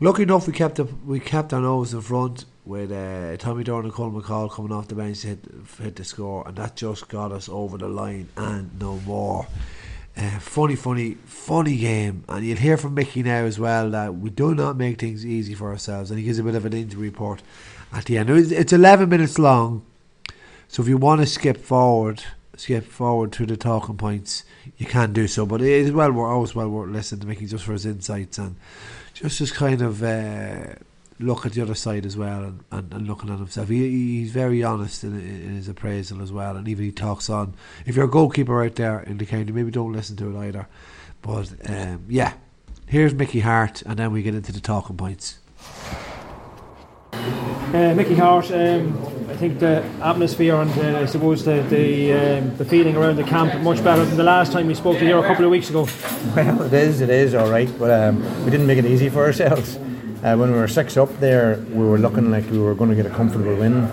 lucky 0.00 0.24
enough 0.24 0.46
we 0.46 0.52
kept 0.52 0.76
the, 0.76 0.84
we 0.84 1.20
kept 1.20 1.52
our 1.52 1.60
nose 1.60 1.94
in 1.94 2.00
front 2.02 2.44
with 2.64 2.92
uh, 2.92 3.36
Tommy 3.38 3.64
Durnin 3.64 3.84
and 3.84 3.92
Colin 3.92 4.20
McCall 4.20 4.50
coming 4.50 4.72
off 4.72 4.88
the 4.88 4.94
bench 4.94 5.20
to 5.20 5.28
hit, 5.28 5.46
hit 5.80 5.96
the 5.96 6.04
score 6.04 6.46
and 6.46 6.56
that 6.56 6.76
just 6.76 7.08
got 7.08 7.32
us 7.32 7.48
over 7.48 7.78
the 7.78 7.88
line 7.88 8.28
and 8.36 8.78
no 8.78 8.98
more. 9.06 9.46
Uh, 10.16 10.38
funny, 10.38 10.76
funny, 10.76 11.14
funny 11.24 11.76
game. 11.76 12.24
And 12.28 12.44
you'll 12.44 12.58
hear 12.58 12.76
from 12.76 12.94
Mickey 12.94 13.22
now 13.22 13.44
as 13.44 13.58
well 13.58 13.90
that 13.90 14.16
we 14.16 14.30
do 14.30 14.54
not 14.54 14.76
make 14.76 15.00
things 15.00 15.24
easy 15.24 15.54
for 15.54 15.70
ourselves. 15.70 16.10
And 16.10 16.18
he 16.18 16.24
gives 16.24 16.38
a 16.38 16.42
bit 16.42 16.54
of 16.54 16.66
an 16.66 16.72
injury 16.72 17.08
report 17.08 17.42
at 17.92 18.04
the 18.06 18.18
end. 18.18 18.30
It's 18.30 18.72
11 18.72 19.08
minutes 19.08 19.38
long. 19.38 19.84
So 20.68 20.82
if 20.82 20.88
you 20.88 20.98
want 20.98 21.20
to 21.20 21.26
skip 21.26 21.56
forward, 21.56 22.22
skip 22.56 22.84
forward 22.84 23.32
to 23.32 23.46
the 23.46 23.56
talking 23.56 23.96
points, 23.96 24.44
you 24.76 24.86
can 24.86 25.12
do 25.12 25.26
so. 25.26 25.46
But 25.46 25.62
it 25.62 25.68
is 25.68 25.92
well 25.92 26.12
worth, 26.12 26.30
always 26.30 26.54
well 26.54 26.68
worth 26.68 26.90
listening 26.90 27.22
to 27.22 27.26
Mickey 27.26 27.46
just 27.46 27.64
for 27.64 27.72
his 27.72 27.86
insights 27.86 28.38
and 28.38 28.56
just 29.14 29.40
as 29.40 29.52
kind 29.52 29.82
of. 29.82 30.02
Uh, 30.02 30.74
look 31.20 31.46
at 31.46 31.52
the 31.52 31.62
other 31.62 31.74
side 31.74 32.06
as 32.06 32.16
well 32.16 32.42
and, 32.42 32.64
and, 32.70 32.92
and 32.92 33.06
looking 33.06 33.30
at 33.30 33.38
himself. 33.38 33.68
He, 33.68 34.18
he's 34.20 34.32
very 34.32 34.62
honest 34.62 35.04
in, 35.04 35.18
in, 35.18 35.54
his 35.54 35.68
appraisal 35.68 36.22
as 36.22 36.32
well, 36.32 36.56
and 36.56 36.66
even 36.66 36.84
he 36.84 36.92
talks 36.92 37.28
on. 37.28 37.54
If 37.86 37.96
you're 37.96 38.06
a 38.06 38.10
goalkeeper 38.10 38.64
out 38.64 38.76
there 38.76 39.00
in 39.00 39.18
the 39.18 39.26
county, 39.26 39.52
maybe 39.52 39.70
don't 39.70 39.92
listen 39.92 40.16
to 40.16 40.36
it 40.36 40.40
either. 40.40 40.66
But 41.22 41.52
um, 41.68 42.06
yeah, 42.08 42.34
here's 42.86 43.14
Mickey 43.14 43.40
Harte, 43.40 43.82
and 43.82 43.98
then 43.98 44.12
we 44.12 44.22
get 44.22 44.34
into 44.34 44.52
the 44.52 44.60
talking 44.60 44.96
points. 44.96 45.38
Uh, 47.12 47.94
Mickey 47.94 48.16
Harte, 48.16 48.50
um, 48.50 48.98
I 49.28 49.36
think 49.36 49.60
the 49.60 49.84
atmosphere 50.02 50.56
and 50.56 50.70
uh, 50.76 51.00
I 51.00 51.06
suppose 51.06 51.44
the 51.44 51.62
the, 51.62 52.12
um, 52.12 52.56
the 52.56 52.64
feeling 52.64 52.96
around 52.96 53.16
the 53.16 53.24
camp 53.24 53.60
much 53.62 53.82
better 53.84 54.04
than 54.04 54.16
the 54.16 54.24
last 54.24 54.52
time 54.52 54.66
we 54.66 54.74
spoke 54.74 54.98
to 54.98 55.06
you 55.06 55.18
a 55.18 55.26
couple 55.26 55.44
of 55.44 55.50
weeks 55.50 55.70
ago. 55.70 55.86
Well, 56.34 56.62
it 56.62 56.72
is, 56.72 57.00
it 57.00 57.10
is 57.10 57.34
all 57.34 57.50
right, 57.50 57.70
but 57.78 57.90
um, 57.90 58.44
we 58.44 58.50
didn't 58.50 58.66
make 58.66 58.78
it 58.78 58.84
easy 58.84 59.08
for 59.08 59.24
ourselves. 59.24 59.78
Uh, 60.22 60.36
when 60.36 60.52
we 60.52 60.58
were 60.58 60.68
six 60.68 60.98
up 60.98 61.08
there, 61.18 61.56
we 61.70 61.82
were 61.82 61.96
looking 61.96 62.30
like 62.30 62.44
we 62.50 62.58
were 62.58 62.74
going 62.74 62.90
to 62.90 62.96
get 62.96 63.06
a 63.06 63.10
comfortable 63.10 63.56
win 63.56 63.84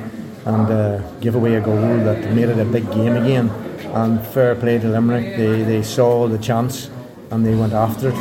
and 0.45 0.69
uh, 0.69 0.97
give 1.21 1.35
away 1.35 1.56
a 1.56 1.62
goal 1.62 1.79
that 2.03 2.33
made 2.33 2.50
it 2.50 2.59
a 2.59 2.65
big 2.65 2.83
game 2.91 3.15
again. 3.15 3.50
And 3.95 4.19
fair 4.27 4.53
play 4.53 4.77
to 4.77 4.89
Limerick, 4.89 5.38
they, 5.38 5.63
they 5.63 5.81
saw 5.81 6.27
the 6.27 6.38
chance 6.38 6.89
and 7.31 7.45
they 7.45 7.56
went 7.56 7.71
after 7.71 8.09
it. 8.09 8.15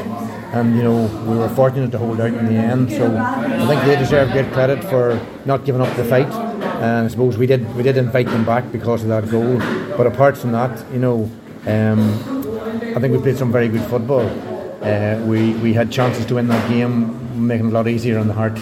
And 0.55 0.77
you 0.77 0.85
know, 0.85 1.07
we 1.29 1.37
were 1.37 1.49
fortunate 1.49 1.91
to 1.91 1.99
hold 1.99 2.21
out 2.21 2.33
in 2.33 2.47
the 2.47 2.53
end. 2.53 2.93
So 2.93 3.17
I 3.17 3.67
think 3.67 3.83
they 3.83 3.97
deserve 3.97 4.31
great 4.31 4.53
credit 4.53 4.85
for 4.85 5.21
not 5.45 5.65
giving 5.65 5.81
up 5.81 5.95
the 5.97 6.05
fight. 6.05 6.33
And 6.81 7.07
I 7.07 7.09
suppose 7.09 7.37
we 7.37 7.49
did 7.49 7.75
we 7.75 7.83
did 7.83 7.97
invite 7.97 8.27
them 8.27 8.45
back 8.45 8.71
because 8.71 9.03
of 9.03 9.09
that 9.09 9.29
goal. 9.29 9.59
But 9.97 10.07
apart 10.07 10.39
from 10.39 10.53
that, 10.53 10.93
you 10.93 11.01
know, 11.01 11.29
um, 11.67 12.01
I 12.97 13.01
think 13.01 13.17
we 13.17 13.19
played 13.19 13.37
some 13.37 13.51
very 13.51 13.69
good 13.69 13.83
football. 13.91 14.31
Uh, 14.81 15.19
we 15.27 15.55
we 15.55 15.73
had 15.73 15.91
chances 15.91 16.25
to 16.27 16.37
win 16.37 16.47
that 16.47 16.71
game 16.71 17.26
making 17.37 17.67
it 17.67 17.71
a 17.71 17.73
lot 17.73 17.89
easier 17.89 18.19
on 18.19 18.29
the 18.29 18.35
heart 18.35 18.59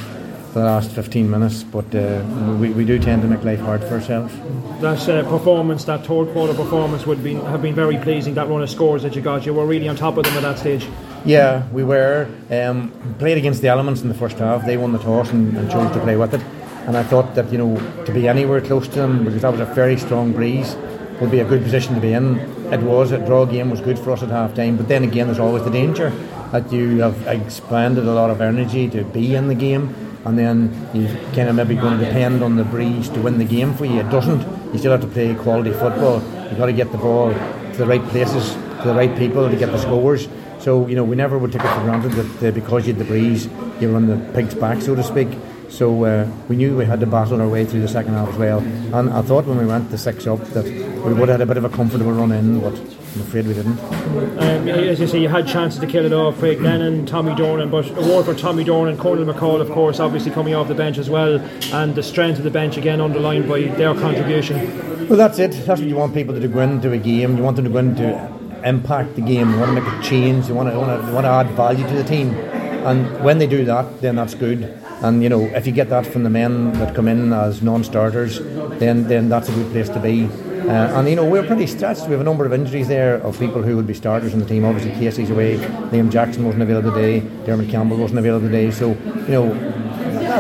for 0.55 0.61
the 0.61 0.67
last 0.67 0.93
15 0.93 1.29
minutes, 1.29 1.65
but 1.65 1.93
uh, 1.97 2.23
we, 2.61 2.71
we 2.71 2.85
do 2.85 2.97
tend 2.97 3.23
to 3.23 3.29
make 3.29 3.43
life 3.43 3.59
hard 3.59 3.83
for 3.83 3.95
ourselves. 3.95 4.33
That 4.81 5.09
uh, 5.09 5.29
performance, 5.29 5.85
that 5.87 6.07
third 6.07 6.33
quarter 6.33 6.55
performance, 6.55 7.07
would 7.07 7.25
be, 7.25 7.35
have 7.35 7.61
been 7.61 7.75
very 7.75 7.97
pleasing. 7.99 8.35
That 8.35 8.49
run 8.49 8.63
of 8.63 8.71
scores 8.71 9.03
that 9.03 9.17
you 9.17 9.21
got, 9.21 9.45
you 9.47 9.53
were 9.53 9.67
really 9.67 9.89
on 9.89 9.97
top 9.97 10.17
of 10.17 10.23
them 10.23 10.35
at 10.35 10.43
that 10.43 10.61
stage. 10.61 10.87
Yeah, 11.25 11.69
we 11.71 11.83
were. 11.83 12.29
Um, 12.53 12.93
played 13.19 13.37
against 13.37 13.63
the 13.63 13.69
elements 13.69 14.03
in 14.03 14.09
the 14.09 14.15
first 14.15 14.39
half. 14.39 14.65
They 14.65 14.77
won 14.77 14.93
the 14.93 15.01
toss 15.01 15.33
and, 15.33 15.57
and 15.57 15.69
chose 15.69 15.91
to 15.93 16.01
play 16.01 16.17
with 16.17 16.35
it. 16.35 16.41
And 16.87 16.97
I 16.97 17.03
thought 17.03 17.35
that, 17.35 17.51
you 17.51 17.59
know, 17.59 18.05
to 18.05 18.13
be 18.13 18.29
anywhere 18.29 18.61
close 18.61 18.87
to 18.87 18.95
them, 18.95 19.25
because 19.25 19.43
that 19.43 19.51
was 19.51 19.61
a 19.61 19.65
very 19.75 19.97
strong 19.97 20.33
breeze, 20.33 20.77
would 21.21 21.33
be 21.33 21.41
a 21.41 21.45
good 21.45 21.65
position 21.65 21.97
to 21.97 22.01
be 22.01 22.13
in. 22.13 22.39
It 22.73 22.81
was, 22.81 23.13
a 23.13 23.19
draw 23.19 23.45
game 23.45 23.71
was 23.71 23.81
good 23.81 23.99
for 23.99 24.13
us 24.13 24.23
at 24.23 24.31
half 24.31 24.55
time, 24.55 24.77
but 24.77 24.89
then 24.89 25.05
again, 25.05 25.27
there's 25.27 25.39
always 25.39 25.65
the 25.65 25.71
danger 25.71 26.11
that 26.53 26.73
you 26.73 27.01
have 27.01 27.27
expended 27.27 28.07
a 28.07 28.15
lot 28.15 28.31
of 28.31 28.41
energy 28.41 28.89
to 28.91 29.05
be 29.05 29.35
in 29.35 29.49
the 29.49 29.55
game 29.55 29.95
and 30.25 30.39
then 30.39 30.89
you 30.95 31.07
kind 31.35 31.49
of 31.49 31.55
maybe 31.55 31.75
going 31.75 31.99
to 31.99 32.05
depend 32.05 32.43
on 32.43 32.57
the 32.57 32.65
breeze 32.65 33.09
to 33.11 33.21
win 33.21 33.39
the 33.39 33.45
game 33.45 33.75
for 33.75 33.85
you. 33.85 34.01
It 34.01 34.11
doesn't. 34.11 34.41
You 34.73 34.79
still 34.79 34.93
have 34.93 35.03
to 35.03 35.07
play 35.07 35.35
quality 35.35 35.73
football. 35.73 36.23
You've 36.49 36.57
got 36.57 36.67
to 36.67 36.73
get 36.73 36.91
the 36.93 36.99
ball 36.99 37.33
to 37.33 37.77
the 37.77 37.87
right 37.87 38.03
places, 38.09 38.55
to 38.55 38.83
the 38.85 38.95
right 38.95 39.15
people 39.19 39.49
to 39.49 39.57
get 39.57 39.71
the 39.71 39.79
scores. 39.79 40.29
So, 40.61 40.87
you 40.87 40.97
know, 40.97 41.05
we 41.05 41.15
never 41.15 41.37
would 41.37 41.53
take 41.53 41.63
it 41.63 41.75
for 41.75 41.81
granted 41.83 42.13
that 42.13 42.55
because 42.55 42.87
you 42.87 42.95
had 42.95 43.01
the 43.01 43.05
breeze, 43.05 43.49
you 43.81 43.91
were 43.91 43.97
on 43.97 44.07
the 44.07 44.17
pig's 44.33 44.55
back, 44.55 44.81
so 44.81 44.95
to 44.95 45.03
speak. 45.03 45.29
So 45.69 46.05
uh, 46.05 46.31
we 46.49 46.57
knew 46.57 46.77
we 46.77 46.85
had 46.85 47.01
to 47.01 47.07
battle 47.07 47.41
our 47.41 47.49
way 47.49 47.65
through 47.65 47.81
the 47.81 47.89
second 47.89 48.15
half 48.15 48.29
as 48.29 48.37
well. 48.37 48.59
And 48.59 49.11
I 49.11 49.23
thought 49.23 49.47
when 49.47 49.59
we 49.59 49.67
went 49.67 49.91
to 49.91 49.99
six 49.99 50.27
up 50.27 50.41
that 50.51 50.65
we 50.65 51.13
would 51.13 51.29
have 51.29 51.39
had 51.39 51.41
a 51.41 51.47
bit 51.47 51.57
of 51.57 51.65
a 51.65 51.69
comfortable 51.69 52.13
run 52.13 52.33
in, 52.33 52.61
but 52.61 52.79
I'm 52.79 53.21
afraid 53.21 53.47
we 53.47 53.55
didn't. 53.55 53.79
Um, 53.79 54.69
as 54.69 55.01
you 55.01 55.07
say, 55.07 55.21
you 55.21 55.29
had 55.29 55.47
chances 55.47 55.81
to 55.81 55.87
kill 55.87 56.05
it 56.05 56.13
off, 56.13 56.39
Craig 56.39 56.61
Lennon, 56.61 57.07
Tommy 57.07 57.35
Durnin, 57.35 57.71
but 57.71 57.89
award 57.99 58.27
for 58.27 58.35
Tommy 58.35 58.65
Durnin, 58.65 58.97
Conall 58.97 59.33
McCaul, 59.33 59.61
of 59.61 59.71
course, 59.71 60.01
obviously 60.01 60.31
coming 60.31 60.55
off 60.55 60.69
the 60.69 60.75
bench 60.75 60.99
as 60.99 61.11
well, 61.11 61.41
and 61.73 61.95
the 61.95 62.03
strength 62.03 62.39
of 62.39 62.45
the 62.45 62.51
bench 62.51 62.77
again 62.77 63.01
underlined 63.01 63.49
by 63.49 63.63
their 63.63 63.95
contribution. 63.95 65.09
Well, 65.09 65.19
that's 65.19 65.39
it. 65.39 65.53
That's 65.53 65.81
what 65.81 65.89
you 65.89 65.97
want 65.97 66.15
people 66.15 66.35
to 66.35 66.41
do, 66.41 66.49
go 66.49 66.61
into 66.61 66.93
a 66.93 66.99
game. 66.99 67.37
You 67.37 67.43
want 67.43 67.57
them 67.57 67.67
to 67.67 67.71
go 67.71 67.79
into 67.79 68.35
impact 68.65 69.15
the 69.17 69.21
game. 69.21 69.51
You 69.51 69.59
want 69.59 69.77
to 69.77 69.81
make 69.83 69.93
a 69.93 70.03
change. 70.03 70.49
You 70.49 70.55
want 70.55 70.69
to, 70.69 70.75
you 70.75 70.81
want 70.81 71.01
to, 71.01 71.07
you 71.07 71.15
want 71.15 71.25
to 71.25 71.31
add 71.31 71.51
value 71.51 71.87
to 71.87 71.95
the 71.95 72.05
team. 72.05 72.35
And 72.35 73.23
when 73.23 73.39
they 73.39 73.47
do 73.47 73.65
that, 73.67 74.01
then 74.01 74.17
that's 74.17 74.35
good. 74.35 74.77
And 75.05 75.23
you 75.23 75.29
know, 75.29 75.43
if 75.43 75.67
you 75.67 75.73
get 75.73 75.91
that 75.91 76.07
from 76.07 76.23
the 76.23 76.31
men 76.31 76.73
that 76.79 76.95
come 76.95 77.09
in 77.09 77.31
as 77.35 77.61
non-starters, 77.61 78.39
then 78.79 79.07
then 79.07 79.29
that's 79.29 79.51
a 79.51 79.53
good 79.53 79.71
place 79.71 79.91
to 79.91 80.01
be. 80.01 80.25
Uh, 80.25 80.99
and 80.99 81.07
you 81.07 81.15
know, 81.15 81.27
we're 81.27 81.47
pretty 81.47 81.67
stretched. 81.67 82.07
We 82.07 82.13
have 82.13 82.23
a 82.23 82.25
number 82.25 82.47
of 82.47 82.55
injuries 82.55 82.89
there 82.89 83.17
of 83.17 83.39
people 83.39 83.63
who 83.63 83.77
would 83.77 83.87
be 83.87 83.93
starters 83.93 84.33
in 84.33 84.41
the 84.41 84.47
team. 84.47 84.65
Obviously, 84.65 84.93
Casey's 84.93 85.29
away. 85.29 85.59
Liam 85.93 86.11
Jackson 86.11 86.43
wasn't 86.47 86.63
available 86.63 86.91
today. 86.91 87.21
Dermot 87.45 87.69
Campbell 87.69 87.99
wasn't 87.99 88.19
available 88.19 88.47
today. 88.49 88.71
So 88.71 88.93
you 88.93 89.29
know, 89.29 89.53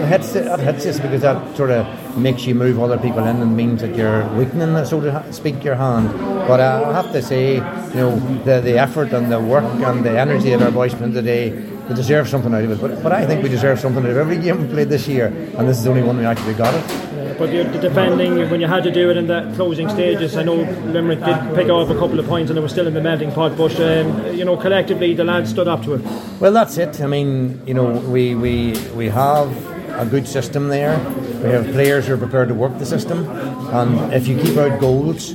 that 0.01 0.09
hits 0.09 0.33
that 0.33 0.61
hits 0.61 0.87
us 0.87 0.99
because 0.99 1.23
that 1.23 1.57
sort 1.57 1.71
of 1.71 1.87
makes 2.19 2.47
you 2.47 2.55
move 2.55 2.81
other 2.81 2.99
people 2.99 3.25
in 3.25 3.37
and 3.41 3.57
means 3.57 3.81
that 3.81 3.95
you're 3.95 4.27
weakening, 4.35 4.85
so 4.85 5.01
to 5.01 5.33
speak, 5.33 5.63
your 5.63 5.77
hand. 5.77 6.09
But 6.49 6.61
I 6.61 6.93
have 6.93 7.13
to 7.13 7.23
say, 7.23 7.55
you 7.55 7.95
know, 7.95 8.17
the 8.45 8.61
the 8.61 8.79
effort 8.79 9.13
and 9.13 9.31
the 9.31 9.41
work 9.41 9.65
and 9.65 10.05
the 10.05 10.19
energy 10.19 10.51
that 10.51 10.63
our 10.63 10.71
boys 10.71 10.95
in 10.95 11.13
today 11.13 11.51
we 11.89 11.95
deserve 11.95 12.29
something 12.29 12.53
out 12.55 12.65
of 12.65 12.71
it. 12.71 12.81
But, 12.81 13.03
but 13.03 13.13
I 13.13 13.27
think 13.27 13.43
we 13.43 13.49
deserve 13.49 13.79
something 13.79 14.03
out 14.03 14.11
of 14.11 14.17
every 14.17 14.39
game 14.39 14.63
we 14.63 14.69
played 14.69 14.89
this 14.89 15.07
year, 15.07 15.27
and 15.27 15.69
this 15.69 15.79
is 15.79 15.85
the 15.85 15.91
only 15.91 16.03
one 16.03 16.17
we 16.17 16.25
actually 16.25 16.55
got 16.55 16.75
it. 16.75 17.39
but 17.39 17.53
you're 17.53 17.65
defending, 17.65 18.49
when 18.51 18.61
you 18.61 18.67
had 18.67 18.83
to 18.85 18.91
do 18.91 19.11
it 19.11 19.17
in 19.17 19.27
the 19.27 19.53
closing 19.57 19.89
stages, 19.89 20.37
I 20.37 20.43
know 20.45 20.57
Limerick 20.57 21.21
did 21.21 21.55
pick 21.55 21.69
up 21.69 21.89
a 21.91 21.99
couple 21.99 22.19
of 22.19 22.27
points 22.27 22.51
and 22.51 22.57
they 22.57 22.63
were 22.63 22.69
still 22.69 22.87
in 22.87 22.95
the 22.95 23.01
melting 23.01 23.33
pot, 23.33 23.57
but 23.57 23.79
um, 23.81 24.35
you 24.35 24.45
know, 24.45 24.57
collectively 24.57 25.15
the 25.15 25.25
lads 25.25 25.51
stood 25.51 25.69
up 25.69 25.83
to 25.85 25.95
it. 25.95 26.03
Well, 26.41 26.53
that's 26.53 26.79
it. 26.79 27.01
I 27.01 27.07
mean, 27.07 27.61
you 27.67 27.75
know, 27.75 27.91
we, 28.01 28.35
we, 28.35 28.73
we 28.95 29.09
have 29.09 29.74
a 29.99 30.07
good 30.07 30.27
system 30.27 30.69
there. 30.69 30.99
We 31.43 31.51
have 31.51 31.67
players 31.73 32.07
who 32.07 32.15
are 32.15 32.19
prepared 32.19 32.49
to 32.49 32.55
work 32.55 32.79
the 32.79 32.87
system, 32.87 33.29
and 33.73 34.13
if 34.13 34.27
you 34.27 34.41
keep 34.41 34.57
out 34.57 34.81
goals, 34.81 35.35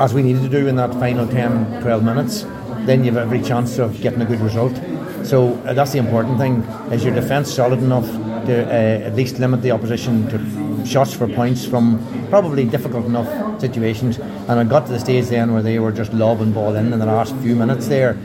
as 0.00 0.12
we 0.12 0.22
needed 0.22 0.42
to 0.42 0.48
do 0.48 0.66
in 0.66 0.76
that 0.76 0.92
final 0.94 1.26
10 1.26 1.82
12 1.82 2.02
minutes, 2.02 2.42
then 2.86 3.04
you 3.04 3.12
have 3.12 3.16
every 3.16 3.40
chance 3.42 3.78
of 3.78 4.00
getting 4.00 4.20
a 4.20 4.24
good 4.24 4.40
result. 4.40 4.74
So 5.24 5.54
uh, 5.64 5.72
that's 5.72 5.92
the 5.92 5.98
important 5.98 6.38
thing: 6.38 6.62
is 6.92 7.04
your 7.04 7.14
defence 7.14 7.52
solid 7.52 7.78
enough 7.78 8.06
to 8.46 8.66
uh, 8.66 9.06
at 9.06 9.14
least 9.14 9.38
limit 9.38 9.62
the 9.62 9.70
opposition 9.70 10.28
to 10.28 10.86
shots 10.86 11.14
for 11.14 11.26
points 11.26 11.64
from 11.64 11.98
probably 12.28 12.64
difficult 12.64 13.06
enough 13.06 13.60
situations. 13.60 14.18
And 14.18 14.60
I 14.60 14.64
got 14.64 14.86
to 14.86 14.92
the 14.92 15.00
stage 15.00 15.26
then 15.26 15.52
where 15.52 15.62
they 15.62 15.78
were 15.78 15.92
just 15.92 16.12
lobbing 16.12 16.52
ball 16.52 16.74
in 16.74 16.92
in 16.92 16.98
the 16.98 17.06
last 17.06 17.34
few 17.36 17.56
minutes 17.56 17.88
there 17.88 18.18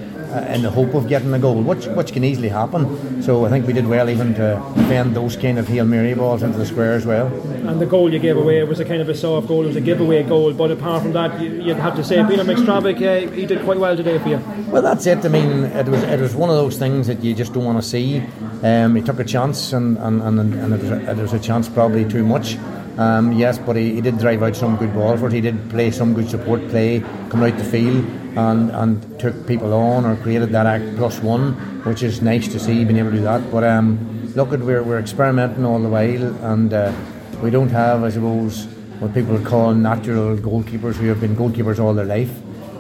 in 0.53 0.61
the 0.61 0.69
hope 0.69 0.93
of 0.93 1.07
getting 1.07 1.33
a 1.33 1.39
goal, 1.39 1.61
which 1.61 1.85
which 1.87 2.13
can 2.13 2.23
easily 2.23 2.49
happen. 2.49 3.21
So 3.23 3.45
I 3.45 3.49
think 3.49 3.65
we 3.65 3.73
did 3.73 3.87
well 3.87 4.09
even 4.09 4.33
to 4.35 4.61
defend 4.75 5.15
those 5.15 5.35
kind 5.35 5.57
of 5.57 5.67
hail 5.67 5.85
mary 5.85 6.13
balls 6.13 6.43
into 6.43 6.57
the 6.57 6.65
square 6.65 6.93
as 6.93 7.05
well. 7.05 7.27
And 7.67 7.81
the 7.81 7.85
goal 7.85 8.11
you 8.11 8.19
gave 8.19 8.37
away 8.37 8.63
was 8.63 8.79
a 8.79 8.85
kind 8.85 9.01
of 9.01 9.09
a 9.09 9.15
soft 9.15 9.47
goal. 9.47 9.63
It 9.63 9.67
was 9.67 9.75
a 9.75 9.81
giveaway 9.81 10.23
goal, 10.23 10.53
but 10.53 10.71
apart 10.71 11.03
from 11.03 11.13
that, 11.13 11.39
you'd 11.41 11.77
have 11.77 11.95
to 11.95 12.03
say 12.03 12.23
Peter 12.27 12.43
McStravick, 12.43 13.01
uh, 13.01 13.31
he 13.31 13.45
did 13.45 13.63
quite 13.63 13.79
well 13.79 13.95
today 13.95 14.19
for 14.19 14.29
you. 14.29 14.41
Well, 14.67 14.81
that's 14.81 15.05
it. 15.07 15.25
I 15.25 15.29
mean, 15.29 15.65
it 15.65 15.87
was 15.87 16.03
it 16.03 16.19
was 16.19 16.35
one 16.35 16.49
of 16.49 16.55
those 16.55 16.77
things 16.77 17.07
that 17.07 17.23
you 17.23 17.33
just 17.33 17.53
don't 17.53 17.65
want 17.65 17.81
to 17.81 17.87
see. 17.87 18.23
Um, 18.63 18.95
he 18.95 19.01
took 19.01 19.19
a 19.19 19.25
chance, 19.25 19.73
and 19.73 19.97
and, 19.97 20.21
and, 20.21 20.39
and 20.39 20.73
it, 20.73 20.81
was 20.81 20.91
a, 20.91 21.11
it 21.11 21.17
was 21.17 21.33
a 21.33 21.39
chance 21.39 21.67
probably 21.69 22.05
too 22.05 22.25
much. 22.25 22.57
Um, 22.97 23.31
yes, 23.31 23.57
but 23.57 23.77
he, 23.77 23.95
he, 23.95 24.01
did 24.01 24.17
drive 24.17 24.43
out 24.43 24.57
some 24.57 24.75
good 24.75 24.93
ball 24.93 25.15
for 25.15 25.27
it. 25.27 25.33
He 25.33 25.39
did 25.39 25.69
play 25.69 25.89
some 25.89 26.13
good 26.13 26.29
support 26.29 26.67
play, 26.67 26.99
coming 27.29 27.53
out 27.53 27.57
the 27.57 27.63
field 27.63 28.05
and, 28.37 28.71
and 28.71 29.19
took 29.19 29.47
people 29.47 29.73
on 29.73 30.05
or 30.05 30.15
created 30.17 30.49
that 30.49 30.65
act 30.65 30.95
plus 30.97 31.19
one, 31.19 31.53
which 31.83 32.03
is 32.03 32.21
nice 32.21 32.47
to 32.49 32.59
see 32.59 32.83
being 32.85 32.97
able 32.97 33.11
to 33.11 33.17
do 33.17 33.23
that. 33.23 33.51
But 33.51 33.63
um, 33.63 34.33
look 34.35 34.53
at 34.53 34.59
we're, 34.59 34.83
we're 34.83 34.99
experimenting 34.99 35.65
all 35.65 35.79
the 35.79 35.89
while, 35.89 36.35
and 36.51 36.73
uh, 36.73 36.93
we 37.41 37.49
don't 37.49 37.69
have, 37.69 38.03
I 38.03 38.09
suppose, 38.09 38.65
what 38.99 39.13
people 39.13 39.39
call 39.39 39.73
natural 39.73 40.37
goalkeepers 40.37 40.95
who 40.95 41.07
have 41.07 41.21
been 41.21 41.35
goalkeepers 41.35 41.79
all 41.79 41.93
their 41.93 42.05
life 42.05 42.31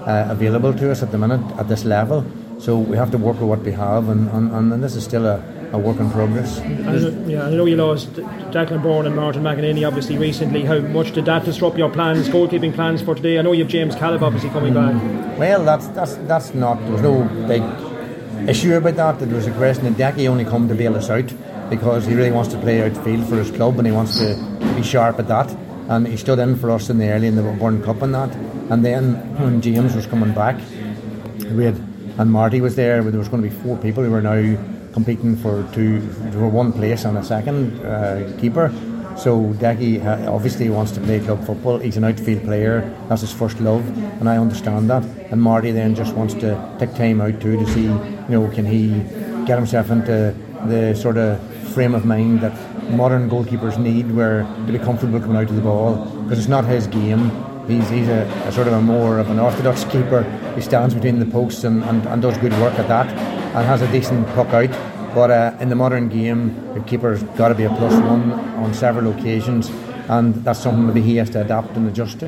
uh, 0.05 0.27
available 0.29 0.73
to 0.73 0.91
us 0.91 1.01
at 1.01 1.11
the 1.11 1.17
minute 1.17 1.41
at 1.57 1.67
this 1.67 1.85
level. 1.85 2.25
So 2.59 2.77
we 2.77 2.97
have 2.97 3.11
to 3.11 3.17
work 3.17 3.39
with 3.39 3.49
what 3.49 3.59
we 3.59 3.71
have, 3.71 4.09
and, 4.09 4.29
and, 4.31 4.73
and 4.73 4.83
this 4.83 4.95
is 4.95 5.03
still 5.03 5.25
a 5.25 5.41
a 5.71 5.77
work 5.77 5.99
in 5.99 6.09
progress. 6.09 6.59
yeah, 7.27 7.45
I 7.45 7.51
know 7.51 7.65
you 7.65 7.75
lost 7.75 8.13
Declan 8.13 8.81
Bourne 8.81 9.05
and 9.05 9.15
Martin 9.15 9.43
McEnany 9.43 9.85
obviously 9.87 10.17
recently. 10.17 10.63
How 10.63 10.79
much 10.79 11.13
did 11.13 11.25
that 11.25 11.45
disrupt 11.45 11.77
your 11.77 11.89
plans, 11.89 12.27
goalkeeping 12.27 12.73
plans 12.73 13.01
for 13.01 13.15
today? 13.15 13.37
I 13.37 13.41
know 13.41 13.51
you 13.51 13.63
have 13.63 13.71
James 13.71 13.95
Califf 13.95 14.21
obviously 14.21 14.49
coming 14.49 14.73
back. 14.73 14.95
Well, 15.37 15.63
that's 15.63 15.87
that's 15.89 16.15
that's 16.27 16.53
not. 16.53 16.79
There 16.83 16.91
was 16.91 17.01
no 17.01 17.23
big 17.47 17.63
issue 18.49 18.75
about 18.75 18.95
that. 18.95 19.19
There 19.19 19.35
was 19.35 19.47
a 19.47 19.51
question 19.53 19.93
that 19.93 20.15
Decky 20.15 20.27
only 20.27 20.45
come 20.45 20.67
to 20.67 20.75
bail 20.75 20.95
us 20.95 21.09
out 21.09 21.31
because 21.69 22.05
he 22.05 22.15
really 22.15 22.31
wants 22.31 22.51
to 22.53 22.59
play 22.59 22.81
outfield 22.81 23.27
for 23.29 23.35
his 23.35 23.51
club 23.51 23.77
and 23.77 23.85
he 23.85 23.93
wants 23.93 24.17
to 24.17 24.35
be 24.75 24.81
sharp 24.81 25.19
at 25.19 25.27
that. 25.27 25.55
And 25.87 26.07
he 26.07 26.17
stood 26.17 26.39
in 26.39 26.55
for 26.55 26.71
us 26.71 26.89
in 26.89 26.97
the 26.97 27.09
early 27.09 27.27
in 27.27 27.35
the 27.35 27.47
O'Byrne 27.47 27.83
Cup 27.83 28.01
and 28.01 28.13
that. 28.13 28.33
And 28.71 28.83
then 28.85 29.15
when 29.39 29.61
James 29.61 29.95
was 29.95 30.05
coming 30.07 30.33
back, 30.33 30.59
we 31.51 31.65
had 31.65 31.75
and 32.19 32.29
Marty 32.29 32.59
was 32.59 32.75
there. 32.75 33.01
There 33.01 33.17
was 33.17 33.29
going 33.29 33.41
to 33.41 33.49
be 33.49 33.55
four 33.55 33.77
people 33.77 34.03
who 34.03 34.11
were 34.11 34.21
now 34.21 34.57
competing 34.93 35.35
for 35.35 35.67
two 35.73 36.01
for 36.31 36.47
one 36.47 36.71
place 36.73 37.05
and 37.05 37.17
a 37.17 37.23
second 37.23 37.79
uh, 37.85 38.31
keeper. 38.39 38.71
So 39.17 39.53
Decky 39.55 40.03
obviously 40.27 40.69
wants 40.69 40.93
to 40.93 41.01
play 41.01 41.19
club 41.19 41.45
football. 41.45 41.77
He's 41.77 41.97
an 41.97 42.05
outfield 42.05 42.43
player. 42.43 42.89
That's 43.09 43.21
his 43.21 43.33
first 43.33 43.59
love, 43.59 43.85
and 44.21 44.29
I 44.29 44.37
understand 44.37 44.89
that. 44.89 45.03
And 45.29 45.41
Marty 45.41 45.71
then 45.71 45.93
just 45.93 46.15
wants 46.15 46.35
to 46.35 46.75
take 46.79 46.95
time 46.95 47.19
out 47.19 47.41
too 47.41 47.57
to 47.57 47.65
see, 47.67 47.83
you 47.83 48.29
know, 48.29 48.49
can 48.49 48.65
he 48.65 49.01
get 49.45 49.57
himself 49.57 49.91
into 49.91 50.33
the 50.67 50.95
sort 50.95 51.17
of 51.17 51.41
frame 51.73 51.95
of 51.95 52.05
mind 52.05 52.39
that 52.41 52.53
modern 52.91 53.29
goalkeepers 53.29 53.77
need, 53.77 54.09
where 54.11 54.43
to 54.65 54.71
be 54.71 54.79
comfortable 54.79 55.19
coming 55.19 55.35
out 55.35 55.47
to 55.47 55.53
the 55.53 55.61
ball 55.61 55.95
because 56.23 56.39
it's 56.39 56.47
not 56.47 56.63
his 56.65 56.87
game. 56.87 57.29
He's, 57.67 57.87
he's 57.89 58.07
a, 58.07 58.23
a, 58.45 58.51
sort 58.51 58.67
of 58.67 58.73
a 58.73 58.81
more 58.81 59.19
of 59.19 59.29
an 59.29 59.37
orthodox 59.37 59.83
keeper. 59.91 60.23
He 60.55 60.61
stands 60.61 60.93
between 60.93 61.19
the 61.19 61.25
posts 61.25 61.65
and, 61.65 61.83
and, 61.83 62.05
and 62.07 62.21
does 62.21 62.37
good 62.37 62.53
work 62.53 62.79
at 62.79 62.87
that 62.87 63.38
and 63.59 63.67
has 63.67 63.81
a 63.81 63.91
decent 63.91 64.25
puck 64.29 64.47
out. 64.53 64.69
But 65.13 65.31
uh, 65.31 65.57
in 65.59 65.67
the 65.67 65.75
modern 65.75 66.07
game, 66.07 66.73
the 66.73 66.79
keeper's 66.81 67.23
got 67.35 67.49
to 67.49 67.55
be 67.55 67.63
a 67.63 67.69
plus 67.69 67.93
one 67.93 68.31
on 68.31 68.73
several 68.73 69.11
occasions, 69.11 69.69
and 70.07 70.33
that's 70.45 70.59
something 70.59 70.87
maybe 70.87 71.01
he 71.01 71.17
has 71.17 71.29
to 71.31 71.41
adapt 71.41 71.75
and 71.75 71.85
adjust 71.87 72.21
to. 72.21 72.27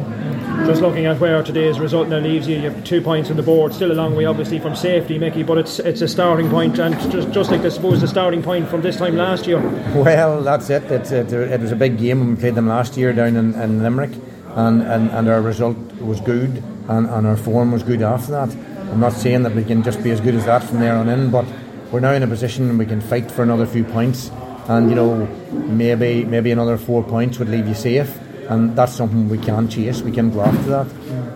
Just 0.65 0.81
looking 0.81 1.05
at 1.05 1.19
where 1.21 1.41
today's 1.41 1.79
result 1.79 2.09
now 2.09 2.17
leaves 2.17 2.49
you, 2.49 2.57
you 2.57 2.69
have 2.69 2.83
two 2.83 2.99
points 2.99 3.29
on 3.29 3.37
the 3.37 3.43
board, 3.43 3.73
still 3.73 3.91
a 3.91 3.93
long 3.93 4.13
way 4.15 4.25
obviously 4.25 4.59
from 4.59 4.75
safety, 4.75 5.17
Mickey, 5.17 5.43
but 5.43 5.57
it's 5.57 5.79
it's 5.79 6.01
a 6.01 6.07
starting 6.07 6.49
point, 6.49 6.79
and 6.79 6.99
just, 7.11 7.31
just 7.31 7.49
like 7.49 7.61
I 7.61 7.69
suppose 7.69 8.01
the 8.01 8.07
starting 8.09 8.43
point 8.43 8.67
from 8.67 8.81
this 8.81 8.97
time 8.97 9.15
last 9.15 9.47
year. 9.47 9.59
Well, 9.95 10.41
that's 10.41 10.69
it. 10.69 10.83
It's, 10.91 11.11
it, 11.11 11.31
it 11.31 11.61
was 11.61 11.71
a 11.71 11.77
big 11.77 11.97
game 11.97 12.19
when 12.19 12.29
we 12.31 12.35
played 12.35 12.55
them 12.55 12.67
last 12.67 12.97
year 12.97 13.13
down 13.13 13.37
in, 13.37 13.53
in 13.53 13.83
Limerick, 13.83 14.11
and, 14.55 14.81
and, 14.81 15.09
and 15.11 15.29
our 15.29 15.41
result 15.41 15.77
was 16.01 16.19
good, 16.19 16.61
and, 16.89 17.07
and 17.09 17.25
our 17.25 17.37
form 17.37 17.71
was 17.71 17.83
good 17.83 18.01
after 18.01 18.31
that. 18.31 18.70
I'm 18.91 18.99
not 18.99 19.13
saying 19.13 19.43
that 19.43 19.55
we 19.55 19.63
can 19.63 19.83
just 19.83 20.03
be 20.03 20.11
as 20.11 20.19
good 20.19 20.35
as 20.35 20.45
that 20.45 20.63
from 20.63 20.79
there 20.79 20.95
on 20.95 21.07
in, 21.07 21.31
but 21.31 21.45
we're 21.91 22.01
now 22.01 22.11
in 22.11 22.23
a 22.23 22.27
position 22.27 22.69
and 22.69 22.77
we 22.77 22.85
can 22.85 22.99
fight 22.99 23.31
for 23.31 23.41
another 23.41 23.65
few 23.65 23.85
points, 23.85 24.29
and 24.67 24.89
you 24.89 24.95
know 24.95 25.25
maybe 25.51 26.25
maybe 26.25 26.51
another 26.51 26.77
four 26.77 27.01
points 27.01 27.39
would 27.39 27.47
leave 27.47 27.67
you 27.67 27.73
safe, 27.73 28.19
and 28.49 28.75
that's 28.75 28.93
something 28.93 29.29
we 29.29 29.37
can 29.37 29.69
chase. 29.69 30.01
We 30.01 30.11
can 30.11 30.29
go 30.29 30.41
after 30.41 30.69
that. 30.69 30.87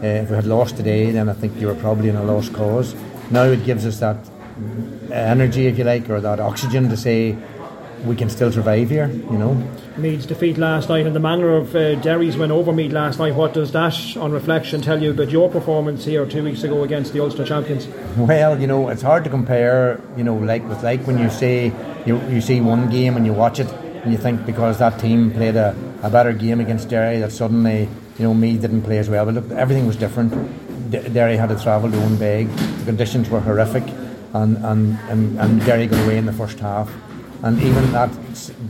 Uh, 0.04 0.24
if 0.24 0.30
we 0.30 0.36
had 0.36 0.46
lost 0.46 0.76
today, 0.76 1.12
then 1.12 1.30
I 1.30 1.34
think 1.34 1.60
you 1.60 1.68
were 1.68 1.76
probably 1.76 2.10
in 2.10 2.18
a 2.18 2.24
lost 2.24 2.54
cause. 2.54 2.94
Now 3.32 3.44
it 3.44 3.64
gives 3.64 3.86
us 3.86 4.00
that 4.00 4.18
energy, 5.12 5.68
if 5.68 5.78
you 5.78 5.86
like, 5.86 6.10
or 6.10 6.20
that 6.20 6.42
oxygen 6.42 6.90
to 6.90 6.98
say 6.98 7.38
we 8.04 8.16
can 8.16 8.30
still 8.30 8.52
survive 8.52 8.90
here, 8.90 9.08
you 9.08 9.38
know. 9.38 9.54
Meath's 9.98 10.26
defeat 10.26 10.58
last 10.58 10.90
night 10.90 11.06
and 11.06 11.16
the 11.16 11.20
manner 11.20 11.56
of 11.56 11.76
uh, 11.76 11.96
Derry's 11.96 12.36
win 12.36 12.52
over 12.52 12.74
Meath 12.74 12.92
last 12.92 13.18
night, 13.18 13.34
what 13.34 13.54
does 13.54 13.72
that, 13.72 13.96
on 14.18 14.32
reflection, 14.32 14.82
tell 14.82 15.02
you 15.02 15.12
about 15.12 15.30
your 15.30 15.50
performance 15.50 16.06
here 16.06 16.26
two 16.26 16.44
weeks 16.44 16.64
ago 16.64 16.84
against 16.84 17.14
the 17.14 17.22
Ulster 17.22 17.46
champions? 17.46 17.88
Well, 18.18 18.60
you 18.60 18.68
know, 18.68 18.90
it's 18.90 19.02
hard 19.02 19.24
to 19.24 19.30
compare, 19.30 20.02
you 20.18 20.24
know, 20.24 20.36
like 20.36 20.68
with 20.68 20.84
like 20.84 21.06
when 21.08 21.18
you 21.18 21.30
say 21.30 21.72
you, 22.06 22.22
you 22.30 22.42
see 22.42 22.62
one 22.62 22.90
game 22.90 23.16
and 23.16 23.26
you 23.26 23.34
watch 23.34 23.60
it 23.60 23.72
and 23.72 24.12
you 24.12 24.18
think 24.18 24.46
because 24.46 24.78
that 24.80 25.00
team 25.00 25.32
played 25.32 25.56
a, 25.56 25.76
a 26.04 26.10
better 26.10 26.34
game 26.34 26.60
against 26.60 26.90
Derry 26.90 27.20
that 27.20 27.32
suddenly, 27.32 27.88
you 28.18 28.24
know, 28.24 28.34
Meath 28.34 28.62
didn't 28.62 28.82
play 28.82 28.98
as 28.98 29.10
well. 29.10 29.26
But 29.26 29.36
look, 29.36 29.52
everything 29.52 29.88
was 29.88 29.96
different. 29.96 30.32
D- 30.92 31.08
Derry 31.10 31.38
had 31.38 31.50
to 31.50 31.60
travel 31.60 31.90
to 31.90 31.98
Owenbeg. 31.98 32.56
The 32.80 32.86
conditions 32.86 33.30
were 33.30 33.40
horrific 33.40 33.84
and, 34.34 34.58
and, 34.58 35.00
and, 35.10 35.40
and 35.40 35.66
Derry 35.66 35.88
got 35.88 36.04
away 36.06 36.18
in 36.18 36.26
the 36.26 36.34
first 36.34 36.60
half 36.60 36.92
and 37.46 37.62
even 37.62 37.92
that 37.92 38.10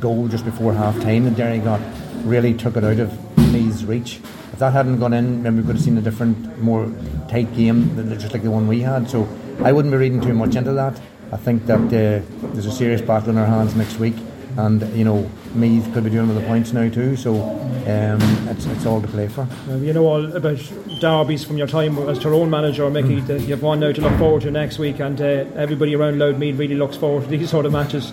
goal 0.02 0.28
just 0.28 0.44
before 0.44 0.74
half 0.74 1.00
time 1.02 1.24
that 1.24 1.36
Derry 1.36 1.60
got 1.60 1.80
really 2.26 2.54
took 2.54 2.76
it 2.76 2.84
out 2.84 3.00
of 3.00 3.38
Meath's 3.54 3.86
reach. 3.86 4.20
If 4.52 4.60
that 4.60 4.74
hadn't 4.74 5.00
gone 5.00 5.14
in, 5.14 5.44
then 5.44 5.56
we 5.56 5.64
could 5.64 5.78
have 5.78 5.84
seen 5.84 5.98
a 5.98 6.02
different, 6.02 6.62
more 6.62 6.92
tight 7.30 7.54
game, 7.56 7.96
just 8.20 8.34
like 8.34 8.44
the 8.44 8.52
one 8.52 8.68
we 8.68 8.82
had. 8.82 9.10
So 9.10 9.28
I 9.64 9.72
wouldn't 9.72 9.94
be 9.94 9.98
reading 9.98 10.20
too 10.20 10.34
much 10.34 10.58
into 10.58 10.74
that. 10.74 11.00
I 11.32 11.38
think 11.38 11.66
that 11.68 11.80
uh, 11.80 12.22
there's 12.54 12.66
a 12.66 12.72
serious 12.72 13.02
battle 13.02 13.30
in 13.30 13.38
our 13.38 13.46
hands 13.46 13.76
next 13.76 13.98
week, 13.98 14.16
and 14.58 14.82
you 14.96 15.06
know 15.06 15.30
Meath 15.54 15.92
could 15.94 16.04
be 16.04 16.10
doing 16.10 16.28
with 16.28 16.38
the 16.38 16.46
points 16.46 16.74
now 16.74 16.90
too. 16.90 17.16
So 17.16 17.42
um, 17.44 18.48
it's, 18.50 18.66
it's 18.66 18.86
all 18.86 19.02
to 19.02 19.08
play 19.08 19.30
for. 19.30 19.48
You 19.70 19.94
know 19.94 20.06
all 20.06 20.36
about 20.36 20.60
derbies 21.00 21.46
from 21.46 21.58
your 21.58 21.68
time 21.68 21.98
as 22.10 22.20
Tyrone 22.20 22.50
manager, 22.50 22.90
Mickey. 22.90 23.22
Mm. 23.22 23.48
You've 23.48 23.64
one 23.64 23.80
now 23.80 23.94
to 23.94 24.02
look 24.02 24.18
forward 24.18 24.42
to 24.44 24.52
next 24.52 24.80
week, 24.80 25.00
and 25.00 25.20
uh, 25.20 25.46
everybody 25.56 25.96
around 25.96 26.20
Louth 26.20 26.38
Meath 26.38 26.58
really 26.58 26.76
looks 26.76 26.98
forward 26.98 27.24
to 27.24 27.30
these 27.30 27.50
sort 27.50 27.66
of 27.66 27.72
matches. 27.72 28.12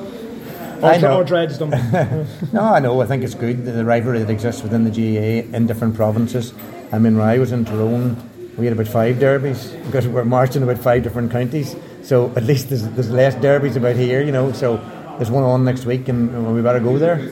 I 0.82 0.96
know. 0.98 1.22
dreads 1.22 1.58
them. 1.58 1.70
no, 2.52 2.62
I 2.62 2.78
know. 2.80 3.00
I 3.00 3.06
think 3.06 3.22
it's 3.22 3.34
good 3.34 3.64
the 3.64 3.84
rivalry 3.84 4.18
that 4.18 4.30
exists 4.30 4.62
within 4.62 4.84
the 4.84 4.90
GAA 4.90 5.56
in 5.56 5.66
different 5.66 5.94
provinces. 5.94 6.52
I 6.92 6.98
mean, 6.98 7.16
when 7.16 7.26
I 7.26 7.38
was 7.38 7.52
in 7.52 7.64
Tyrone, 7.64 8.16
we 8.56 8.66
had 8.66 8.74
about 8.74 8.88
five 8.88 9.18
derbies 9.18 9.70
because 9.86 10.06
we're 10.06 10.24
marching 10.24 10.62
about 10.62 10.78
five 10.78 11.02
different 11.02 11.32
counties. 11.32 11.74
So 12.02 12.32
at 12.36 12.44
least 12.44 12.68
there's, 12.68 12.86
there's 12.90 13.10
less 13.10 13.34
derbies 13.36 13.76
about 13.76 13.96
here, 13.96 14.22
you 14.22 14.32
know. 14.32 14.52
So 14.52 14.76
there's 15.16 15.30
one 15.30 15.44
on 15.44 15.64
next 15.64 15.86
week, 15.86 16.08
and 16.08 16.54
we 16.54 16.62
better 16.62 16.80
go 16.80 16.98
there. 16.98 17.30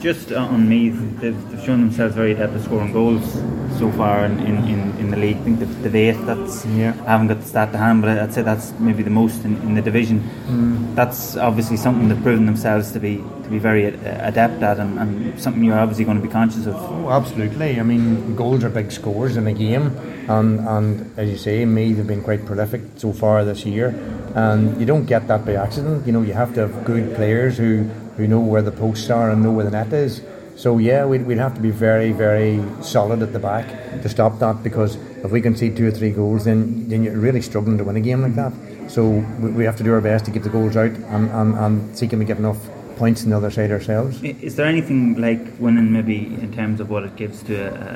Just 0.00 0.30
on 0.30 0.68
Meath, 0.68 0.96
they've, 1.20 1.50
they've 1.50 1.64
shown 1.64 1.80
themselves 1.80 2.14
very 2.14 2.30
adept 2.30 2.54
at 2.54 2.62
scoring 2.62 2.92
goals 2.92 3.24
so 3.78 3.90
far 3.92 4.24
in, 4.24 4.38
in, 4.40 4.96
in, 4.98 5.10
the 5.10 5.16
league. 5.16 5.36
I 5.36 5.40
think 5.40 5.58
they've, 5.58 5.82
they've 5.82 5.94
eight. 5.96 6.26
That's 6.26 6.64
yeah. 6.66 6.94
I 7.04 7.10
haven't 7.10 7.28
got 7.28 7.40
the 7.40 7.46
stat 7.46 7.72
to 7.72 7.78
hand, 7.78 8.02
but 8.02 8.16
I'd 8.16 8.32
say 8.32 8.42
that's 8.42 8.72
maybe 8.78 9.02
the 9.02 9.10
most 9.10 9.44
in, 9.44 9.56
in 9.62 9.74
the 9.74 9.82
division. 9.82 10.20
Mm. 10.46 10.94
That's 10.94 11.36
obviously 11.36 11.76
something 11.76 12.08
they've 12.08 12.22
proven 12.22 12.46
themselves 12.46 12.92
to 12.92 13.00
be 13.00 13.16
to 13.16 13.48
be 13.48 13.58
very 13.58 13.86
adept 13.86 14.62
at, 14.62 14.78
and, 14.78 14.98
and, 14.98 15.40
something 15.40 15.64
you're 15.64 15.78
obviously 15.78 16.04
going 16.04 16.18
to 16.18 16.22
be 16.22 16.32
conscious 16.32 16.66
of. 16.66 16.76
Oh, 16.76 17.10
absolutely. 17.10 17.80
I 17.80 17.82
mean, 17.82 18.36
goals 18.36 18.62
are 18.62 18.70
big 18.70 18.92
scores 18.92 19.36
in 19.36 19.46
a 19.48 19.52
game, 19.52 19.96
and 20.28 20.60
and 20.60 21.18
as 21.18 21.28
you 21.28 21.38
say, 21.38 21.64
Meath 21.64 21.96
have 21.96 22.06
been 22.06 22.22
quite 22.22 22.46
prolific 22.46 22.82
so 22.96 23.12
far 23.12 23.44
this 23.44 23.64
year, 23.64 23.88
and 24.36 24.78
you 24.78 24.86
don't 24.86 25.06
get 25.06 25.26
that 25.26 25.44
by 25.44 25.54
accident. 25.54 26.06
You 26.06 26.12
know, 26.12 26.22
you 26.22 26.34
have 26.34 26.54
to 26.54 26.68
have 26.68 26.84
good 26.84 27.16
players 27.16 27.56
who 27.58 27.90
who 28.18 28.28
know 28.28 28.40
where 28.40 28.62
the 28.62 28.72
posts 28.72 29.08
are 29.08 29.30
and 29.30 29.42
know 29.42 29.52
where 29.52 29.64
the 29.64 29.70
net 29.70 29.92
is. 29.92 30.20
So 30.56 30.78
yeah, 30.78 31.06
we'd, 31.06 31.24
we'd 31.24 31.38
have 31.38 31.54
to 31.54 31.60
be 31.60 31.70
very, 31.70 32.10
very 32.10 32.62
solid 32.82 33.22
at 33.22 33.32
the 33.32 33.38
back 33.38 33.68
to 34.02 34.08
stop 34.08 34.40
that 34.40 34.62
because 34.64 34.96
if 35.24 35.30
we 35.30 35.40
can 35.40 35.56
see 35.56 35.70
two 35.70 35.86
or 35.86 35.92
three 35.92 36.10
goals, 36.10 36.44
then 36.44 36.88
then 36.88 37.04
you're 37.04 37.16
really 37.16 37.40
struggling 37.40 37.78
to 37.78 37.84
win 37.84 37.96
a 37.96 38.00
game 38.00 38.22
like 38.22 38.34
that. 38.34 38.52
So 38.90 39.08
we, 39.40 39.52
we 39.52 39.64
have 39.64 39.76
to 39.76 39.84
do 39.84 39.92
our 39.94 40.00
best 40.00 40.24
to 40.24 40.30
get 40.32 40.42
the 40.42 40.50
goals 40.50 40.76
out 40.76 40.90
and, 40.90 41.30
and, 41.30 41.54
and 41.54 41.96
see 41.96 42.08
can 42.08 42.18
we 42.18 42.24
get 42.24 42.38
enough 42.38 42.58
points 42.96 43.22
on 43.22 43.30
the 43.30 43.36
other 43.36 43.50
side 43.50 43.70
ourselves. 43.70 44.20
Is 44.24 44.56
there 44.56 44.66
anything 44.66 45.20
like 45.20 45.40
winning 45.60 45.92
maybe 45.92 46.26
in 46.26 46.52
terms 46.52 46.80
of 46.80 46.90
what 46.90 47.04
it 47.04 47.14
gives 47.14 47.44
to 47.44 47.54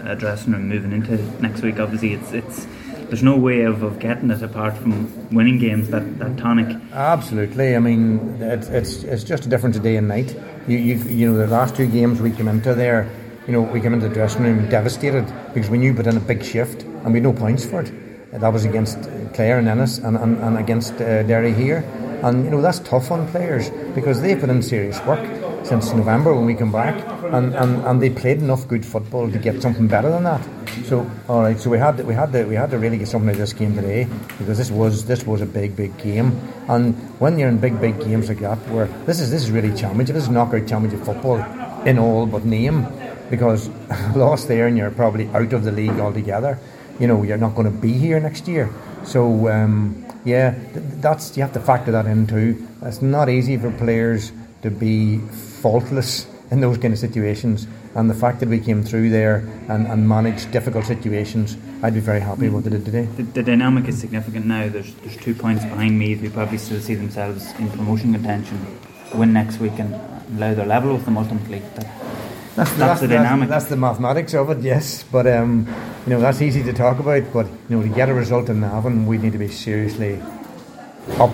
a, 0.09 0.13
a 0.13 0.17
dressing 0.17 0.53
room 0.53 0.69
moving 0.69 0.93
into 0.93 1.17
next 1.43 1.63
week? 1.63 1.81
Obviously, 1.81 2.13
it's 2.13 2.33
it's 2.33 2.67
there's 3.13 3.23
no 3.23 3.37
way 3.37 3.61
of, 3.61 3.83
of 3.83 3.99
getting 3.99 4.31
it 4.31 4.43
apart 4.43 4.75
from 4.75 5.29
winning 5.29 5.59
games 5.59 5.91
that, 5.91 6.19
that 6.19 6.35
tonic. 6.39 6.75
Absolutely. 6.95 7.77
I 7.77 7.79
mean, 7.79 8.39
it's, 8.41 8.69
it's, 8.69 9.05
it's 9.05 9.23
just 9.23 9.45
a 9.45 9.51
difference 9.51 9.77
of 9.77 9.83
day 9.83 9.97
and 9.97 10.09
night. 10.09 10.35
You, 10.67 10.79
you, 10.79 10.95
you 10.95 11.31
know, 11.31 11.37
the 11.37 11.47
last 11.47 11.77
two 11.77 11.87
games 11.87 12.23
we 12.23 12.31
came 12.31 12.49
into 12.49 12.75
there, 12.75 13.11
you 13.47 13.53
know, 13.53 13.61
we 13.61 13.83
came 13.83 13.93
into 13.93 14.09
the 14.09 14.15
dressing 14.15 14.45
room 14.45 14.67
devastated 14.71 15.31
because 15.53 15.69
we 15.69 15.77
knew 15.77 15.93
put 15.93 16.07
in 16.07 16.17
a 16.17 16.21
big 16.21 16.43
shift 16.43 16.85
and 16.85 17.09
we 17.09 17.19
had 17.19 17.25
no 17.25 17.35
points 17.35 17.67
for 17.67 17.83
it. 17.83 17.93
That 18.33 18.51
was 18.51 18.65
against 18.65 18.99
Clare 19.35 19.59
and 19.59 19.69
Ennis 19.69 19.99
and, 19.99 20.17
and, 20.17 20.39
and 20.39 20.57
against 20.57 20.95
uh, 20.95 21.23
Derry 21.25 21.53
here. 21.53 21.85
And, 22.23 22.47
you 22.47 22.51
know, 22.51 22.63
that's 22.63 22.79
tough 22.79 23.11
on 23.11 23.29
players 23.29 23.69
because 23.95 24.23
they 24.23 24.37
put 24.37 24.49
in 24.49 24.63
serious 24.63 24.99
work 25.05 25.21
since 25.65 25.93
November 25.93 26.35
when 26.35 26.47
we 26.47 26.55
come 26.55 26.73
back, 26.73 26.95
and, 27.33 27.55
and, 27.55 27.85
and 27.85 28.03
they 28.03 28.11
played 28.11 28.39
enough 28.39 28.67
good 28.69 28.85
football 28.85 29.31
to 29.31 29.39
get 29.39 29.63
something 29.63 29.87
better 29.89 30.11
than 30.11 30.25
that. 30.25 30.47
So 30.85 31.09
all 31.29 31.43
right, 31.43 31.59
so 31.59 31.71
we 31.71 31.79
had 31.79 31.99
to, 31.99 32.03
we 32.05 32.15
had 32.15 32.33
to 32.33 32.45
we 32.45 32.55
had 32.55 32.71
to 32.71 32.79
really 32.79 32.99
get 32.99 33.09
something 33.09 33.29
out 33.29 33.35
of 33.35 33.39
this 33.39 33.53
game 33.53 33.75
today 33.75 34.09
because 34.39 34.59
this 34.59 34.71
was 34.71 35.05
this 35.05 35.27
was 35.27 35.41
a 35.41 35.47
big 35.47 35.77
big 35.77 35.97
game, 35.99 36.41
and 36.69 36.95
when 37.21 37.39
you're 37.39 37.49
in 37.49 37.59
big 37.59 37.81
big 37.81 38.01
games 38.01 38.29
like 38.29 38.41
that, 38.41 38.59
where 38.69 38.87
this 39.07 39.21
is 39.21 39.31
this 39.31 39.43
is 39.43 39.51
really 39.51 39.75
championship, 39.77 40.15
this 40.15 40.25
is 40.25 40.31
knockout 40.31 40.67
championship 40.67 41.05
football 41.05 41.39
in 41.85 41.99
all 41.99 42.27
but 42.27 42.45
name, 42.45 42.87
because 43.31 43.69
lost 44.17 44.49
there 44.49 44.67
and 44.67 44.77
you're 44.77 44.91
probably 44.91 45.29
out 45.29 45.53
of 45.53 45.65
the 45.65 45.73
league 45.73 45.99
altogether. 46.01 46.59
You 46.99 47.07
know, 47.07 47.23
you're 47.23 47.39
not 47.39 47.55
going 47.55 47.71
to 47.71 47.79
be 47.79 47.93
here 47.93 48.21
next 48.21 48.47
year. 48.49 48.71
So 49.05 49.49
um, 49.49 50.05
yeah, 50.25 50.55
that's 50.75 51.37
you 51.37 51.43
have 51.43 51.53
to 51.53 51.61
factor 51.61 51.93
that 51.93 52.07
in 52.07 52.27
too. 52.27 52.67
It's 52.83 53.03
not 53.03 53.29
easy 53.29 53.57
for 53.57 53.71
players 53.73 54.33
to 54.63 54.71
be 54.71 55.19
faultless 55.19 56.27
in 56.51 56.61
those 56.61 56.79
kind 56.79 56.93
of 56.93 56.99
situations. 56.99 57.67
And 57.95 58.09
the 58.09 58.15
fact 58.15 58.41
that 58.41 58.49
we 58.49 58.59
came 58.59 58.83
through 58.83 59.11
there 59.11 59.37
and, 59.69 59.87
and 59.87 60.09
managed 60.09 60.51
difficult 60.51 60.87
situations, 60.87 61.57
I'd 61.83 61.95
be 61.95 62.01
very 62.01 62.21
happy 62.21 62.49
with 62.49 62.55
what 62.55 62.65
they 62.65 62.71
did 62.71 62.85
today. 62.85 63.05
The, 63.17 63.23
the, 63.23 63.43
dynamic 63.43 63.89
is 63.89 63.99
significant 63.99 64.47
now. 64.47 64.69
There's 64.69 64.95
there's 64.97 65.17
two 65.17 65.35
points 65.35 65.65
behind 65.65 65.99
me 65.99 66.15
who 66.15 66.31
probably 66.31 66.59
still 66.59 66.81
see 66.81 66.95
themselves 66.95 67.53
in 67.59 67.71
promotion 67.71 68.13
contention. 68.13 68.59
Win 69.15 69.33
next 69.33 69.61
week 69.61 69.79
and 69.79 69.95
allow 70.37 70.55
their 70.55 70.67
level 70.67 70.95
with 70.95 71.05
them 71.05 71.19
ultimately. 71.19 71.59
That, 71.59 71.75
that's, 72.55 72.71
that's, 72.71 72.77
that's, 72.77 73.01
the 73.01 73.09
dynamic. 73.09 73.49
That's, 73.49 73.67
the 73.67 73.77
mathematics 73.77 74.35
of 74.35 74.51
it, 74.51 74.61
yes. 74.61 75.05
But 75.05 75.27
um, 75.27 75.67
you 76.07 76.11
know 76.11 76.21
that's 76.21 76.41
easy 76.41 76.63
to 76.63 76.73
talk 76.73 76.99
about. 76.99 77.31
But 77.33 77.47
you 77.69 77.77
know 77.77 77.83
to 77.83 77.95
get 77.95 78.09
a 78.09 78.15
result 78.15 78.49
in 78.49 78.61
Navan, 78.61 79.07
we 79.07 79.19
need 79.19 79.33
to 79.33 79.39
be 79.39 79.49
seriously 79.49 80.21
up 81.19 81.33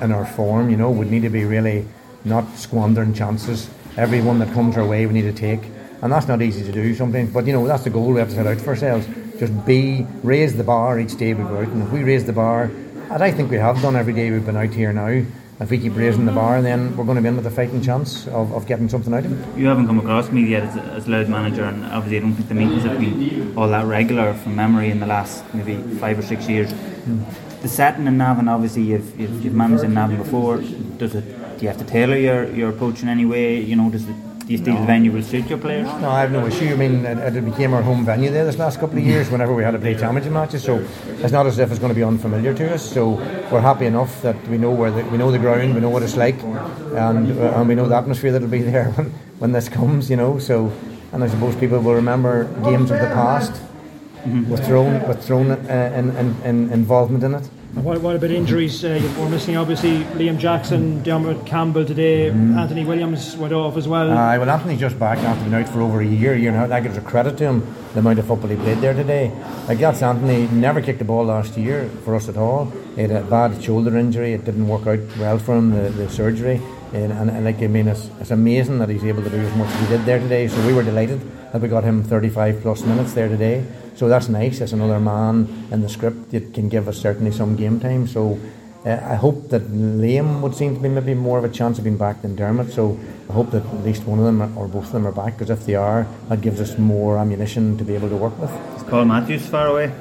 in 0.00 0.12
our 0.12 0.26
form. 0.26 0.70
You 0.70 0.76
know, 0.76 0.90
we 0.90 1.06
need 1.06 1.22
to 1.22 1.30
be 1.30 1.44
really 1.44 1.86
not 2.24 2.48
squandering 2.56 3.14
chances. 3.14 3.70
Every 3.96 4.20
one 4.20 4.38
that 4.38 4.52
comes 4.52 4.76
our 4.76 4.86
way, 4.86 5.06
we 5.06 5.12
need 5.12 5.22
to 5.22 5.32
take, 5.32 5.60
and 6.02 6.12
that's 6.12 6.28
not 6.28 6.42
easy 6.42 6.64
to 6.64 6.72
do 6.72 6.94
sometimes. 6.94 7.32
But 7.32 7.46
you 7.46 7.52
know, 7.52 7.66
that's 7.66 7.84
the 7.84 7.90
goal 7.90 8.12
we 8.12 8.20
have 8.20 8.28
to 8.28 8.34
set 8.34 8.46
out 8.46 8.58
for 8.58 8.70
ourselves. 8.70 9.06
Just 9.38 9.66
be 9.66 10.06
raise 10.22 10.56
the 10.56 10.64
bar 10.64 10.98
each 11.00 11.16
day 11.16 11.34
we 11.34 11.44
go 11.44 11.58
out, 11.58 11.68
and 11.68 11.82
if 11.82 11.90
we 11.90 12.04
raise 12.04 12.24
the 12.24 12.32
bar, 12.32 12.64
and 13.10 13.22
I 13.22 13.30
think 13.30 13.50
we 13.50 13.56
have 13.56 13.80
done 13.82 13.96
every 13.96 14.12
day 14.12 14.30
we've 14.30 14.46
been 14.46 14.56
out 14.56 14.72
here 14.72 14.92
now. 14.92 15.24
If 15.60 15.68
we 15.68 15.78
keep 15.78 15.94
raising 15.94 16.24
the 16.24 16.32
bar, 16.32 16.62
then 16.62 16.96
we're 16.96 17.04
going 17.04 17.16
to 17.16 17.22
be 17.22 17.28
in 17.28 17.36
with 17.36 17.46
a 17.46 17.50
fighting 17.50 17.82
chance 17.82 18.26
of, 18.28 18.50
of 18.54 18.66
getting 18.66 18.88
something 18.88 19.12
out 19.12 19.26
of 19.26 19.32
it. 19.32 19.58
You 19.58 19.66
haven't 19.66 19.88
come 19.88 19.98
across 19.98 20.30
me 20.30 20.46
yet 20.46 20.62
as, 20.62 20.76
as 20.76 21.06
Louth 21.06 21.28
manager, 21.28 21.64
and 21.64 21.84
obviously 21.84 22.16
I 22.16 22.20
don't 22.20 22.32
think 22.32 22.48
the 22.48 22.54
meetings 22.54 22.84
have 22.84 22.98
been 22.98 23.58
all 23.58 23.68
that 23.68 23.84
regular 23.84 24.32
from 24.32 24.56
memory 24.56 24.90
in 24.90 25.00
the 25.00 25.06
last 25.06 25.44
maybe 25.52 25.76
five 25.98 26.18
or 26.18 26.22
six 26.22 26.48
years. 26.48 26.70
Hmm. 26.70 27.24
The 27.60 27.68
setting 27.68 28.06
in 28.06 28.16
Navan, 28.16 28.48
obviously 28.48 28.82
you've, 28.84 29.20
you've, 29.20 29.44
you've 29.44 29.54
managed 29.54 29.84
in 29.84 29.92
Navan 29.92 30.16
before. 30.16 30.62
Does 30.96 31.14
it 31.14 31.24
do 31.60 31.66
you 31.66 31.68
have 31.68 31.78
to 31.78 31.84
tailor 31.84 32.16
your, 32.16 32.50
your 32.54 32.70
approach 32.70 33.02
in 33.02 33.08
any 33.10 33.26
way? 33.26 33.60
You 33.60 33.76
know, 33.76 33.90
does 33.90 34.08
it, 34.08 34.14
do 34.46 34.52
you 34.54 34.56
feel 34.56 34.72
no. 34.72 34.80
the 34.80 34.86
venue 34.86 35.12
will 35.12 35.22
suit 35.22 35.46
your 35.46 35.58
players? 35.58 35.84
No, 36.00 36.08
I 36.08 36.22
have 36.22 36.32
no 36.32 36.46
issue. 36.46 36.68
I 36.68 36.74
mean, 36.74 37.04
it, 37.04 37.36
it, 37.36 37.44
became 37.44 37.74
our 37.74 37.82
home 37.82 38.06
venue 38.06 38.30
there 38.30 38.46
this 38.46 38.56
last 38.56 38.80
couple 38.80 38.96
of 38.96 39.04
years 39.04 39.28
whenever 39.28 39.54
we 39.54 39.62
had 39.62 39.72
to 39.72 39.78
play 39.78 39.94
championship 39.94 40.32
matches. 40.32 40.64
So 40.64 40.78
it's 41.18 41.32
not 41.32 41.46
as 41.46 41.58
if 41.58 41.70
it's 41.70 41.78
going 41.78 41.90
to 41.90 41.94
be 41.94 42.02
unfamiliar 42.02 42.54
to 42.54 42.72
us. 42.72 42.90
So 42.90 43.10
we're 43.52 43.60
happy 43.60 43.84
enough 43.84 44.22
that 44.22 44.42
we 44.48 44.56
know 44.56 44.70
where 44.70 44.90
the, 44.90 45.04
we 45.04 45.18
know 45.18 45.30
the 45.30 45.38
ground, 45.38 45.74
we 45.74 45.82
know 45.82 45.90
what 45.90 46.02
it's 46.02 46.16
like, 46.16 46.42
and 46.42 47.38
uh, 47.38 47.58
and 47.58 47.68
we 47.68 47.74
know 47.74 47.86
the 47.86 47.96
atmosphere 47.96 48.32
that'll 48.32 48.48
be 48.48 48.62
there 48.72 48.90
when, 48.92 49.10
when 49.38 49.52
this 49.52 49.68
comes. 49.68 50.08
You 50.08 50.16
know, 50.16 50.38
so 50.38 50.72
and 51.12 51.22
I 51.22 51.28
suppose 51.28 51.54
people 51.56 51.78
will 51.80 51.94
remember 51.94 52.44
games 52.64 52.90
of 52.90 53.00
the 53.00 53.08
past 53.08 53.52
mm-hmm. 53.52 54.48
with 54.48 54.64
Tyrone 54.64 55.06
with 55.06 55.26
Tyrone 55.26 55.50
uh, 55.50 55.92
in, 55.94 56.16
in, 56.16 56.42
in 56.42 56.72
involvement 56.72 57.22
in 57.22 57.34
it. 57.34 57.50
What, 57.74 58.00
what 58.00 58.16
about 58.16 58.32
injuries? 58.32 58.84
Uh, 58.84 59.00
we're 59.16 59.28
missing 59.28 59.56
obviously 59.56 59.98
Liam 60.18 60.38
Jackson, 60.38 61.04
Dermot 61.04 61.46
Campbell 61.46 61.84
today. 61.84 62.28
Mm. 62.28 62.58
Anthony 62.58 62.84
Williams 62.84 63.36
went 63.36 63.52
off 63.52 63.76
as 63.76 63.86
well. 63.86 64.10
Uh, 64.10 64.38
well, 64.38 64.50
Anthony's 64.50 64.80
just 64.80 64.98
back 64.98 65.18
after 65.18 65.44
being 65.44 65.54
out 65.54 65.68
for 65.68 65.80
over 65.80 66.00
a 66.00 66.04
year. 66.04 66.34
You 66.34 66.50
know 66.50 66.66
that 66.66 66.82
gives 66.82 66.96
a 66.96 67.00
credit 67.00 67.38
to 67.38 67.44
him 67.44 67.74
the 67.92 68.00
amount 68.00 68.18
of 68.18 68.26
football 68.26 68.50
he 68.50 68.56
played 68.56 68.78
there 68.78 68.92
today. 68.92 69.30
Like 69.68 69.78
that's 69.78 70.02
Anthony 70.02 70.48
never 70.48 70.82
kicked 70.82 70.98
the 70.98 71.04
ball 71.04 71.26
last 71.26 71.56
year 71.56 71.88
for 72.04 72.16
us 72.16 72.28
at 72.28 72.36
all. 72.36 72.72
He 72.96 73.02
had 73.02 73.12
a 73.12 73.22
bad 73.22 73.62
shoulder 73.62 73.96
injury. 73.96 74.32
It 74.32 74.44
didn't 74.44 74.66
work 74.66 74.88
out 74.88 74.98
well 75.16 75.38
for 75.38 75.56
him 75.56 75.70
the, 75.70 75.90
the 75.90 76.10
surgery. 76.10 76.60
And, 76.92 77.12
and, 77.12 77.30
and, 77.30 77.44
like 77.44 77.62
I 77.62 77.68
mean, 77.68 77.86
it's, 77.86 78.10
it's 78.18 78.32
amazing 78.32 78.80
that 78.80 78.88
he's 78.88 79.04
able 79.04 79.22
to 79.22 79.30
do 79.30 79.38
as 79.38 79.56
much 79.56 79.68
as 79.68 79.80
he 79.80 79.96
did 79.96 80.04
there 80.06 80.18
today. 80.18 80.48
So 80.48 80.66
we 80.66 80.72
were 80.72 80.82
delighted 80.82 81.20
that 81.52 81.62
we 81.62 81.68
got 81.68 81.84
him 81.84 82.02
35 82.02 82.62
plus 82.62 82.82
minutes 82.82 83.12
there 83.12 83.28
today. 83.28 83.64
So 84.00 84.08
that's 84.08 84.30
nice. 84.30 84.62
It's 84.62 84.72
another 84.72 84.98
man 84.98 85.68
in 85.70 85.82
the 85.82 85.88
script 85.90 86.30
that 86.30 86.54
can 86.54 86.70
give 86.70 86.88
us 86.88 86.96
certainly 86.96 87.32
some 87.32 87.54
game 87.54 87.78
time. 87.78 88.06
So 88.06 88.40
uh, 88.86 88.92
I 88.92 89.14
hope 89.14 89.50
that 89.50 89.60
Liam 89.70 90.40
would 90.40 90.54
seem 90.54 90.74
to 90.74 90.80
be 90.80 90.88
maybe 90.88 91.12
more 91.12 91.36
of 91.36 91.44
a 91.44 91.50
chance 91.50 91.76
of 91.76 91.84
being 91.84 91.98
back 91.98 92.22
than 92.22 92.34
Dermot. 92.34 92.72
So 92.72 92.98
I 93.28 93.34
hope 93.34 93.50
that 93.50 93.62
at 93.62 93.84
least 93.84 94.04
one 94.04 94.18
of 94.18 94.24
them 94.24 94.56
or 94.56 94.68
both 94.68 94.86
of 94.86 94.92
them 94.92 95.06
are 95.06 95.12
back 95.12 95.34
because 95.34 95.50
if 95.50 95.66
they 95.66 95.74
are, 95.74 96.06
that 96.30 96.40
gives 96.40 96.62
us 96.62 96.78
more 96.78 97.18
ammunition 97.18 97.76
to 97.76 97.84
be 97.84 97.94
able 97.94 98.08
to 98.08 98.16
work 98.16 98.38
with. 98.38 98.50
Is 98.74 98.84
Paul 98.84 99.04
Matthews 99.04 99.46
far 99.46 99.66
away? 99.66 99.92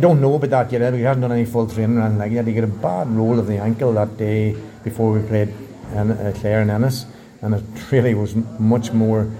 Don't 0.00 0.20
know 0.20 0.34
about 0.34 0.50
that 0.50 0.72
yet. 0.72 0.92
He 0.92 1.02
hasn't 1.02 1.22
done 1.22 1.30
any 1.30 1.44
full 1.44 1.68
training 1.68 1.98
or 1.98 2.06
anything 2.06 2.18
like 2.18 2.32
that. 2.34 2.48
He 2.48 2.54
got 2.54 2.64
a 2.64 2.66
bad 2.66 3.08
roll 3.10 3.38
of 3.38 3.46
the 3.46 3.58
ankle 3.58 3.92
that 3.92 4.16
day 4.16 4.56
before 4.82 5.12
we 5.12 5.24
played 5.28 5.54
uh, 5.94 6.32
Clare 6.40 6.62
and 6.62 6.72
Ennis, 6.72 7.06
and 7.40 7.54
it 7.54 7.62
really 7.92 8.14
was 8.14 8.34
much 8.58 8.90
more 8.90 9.30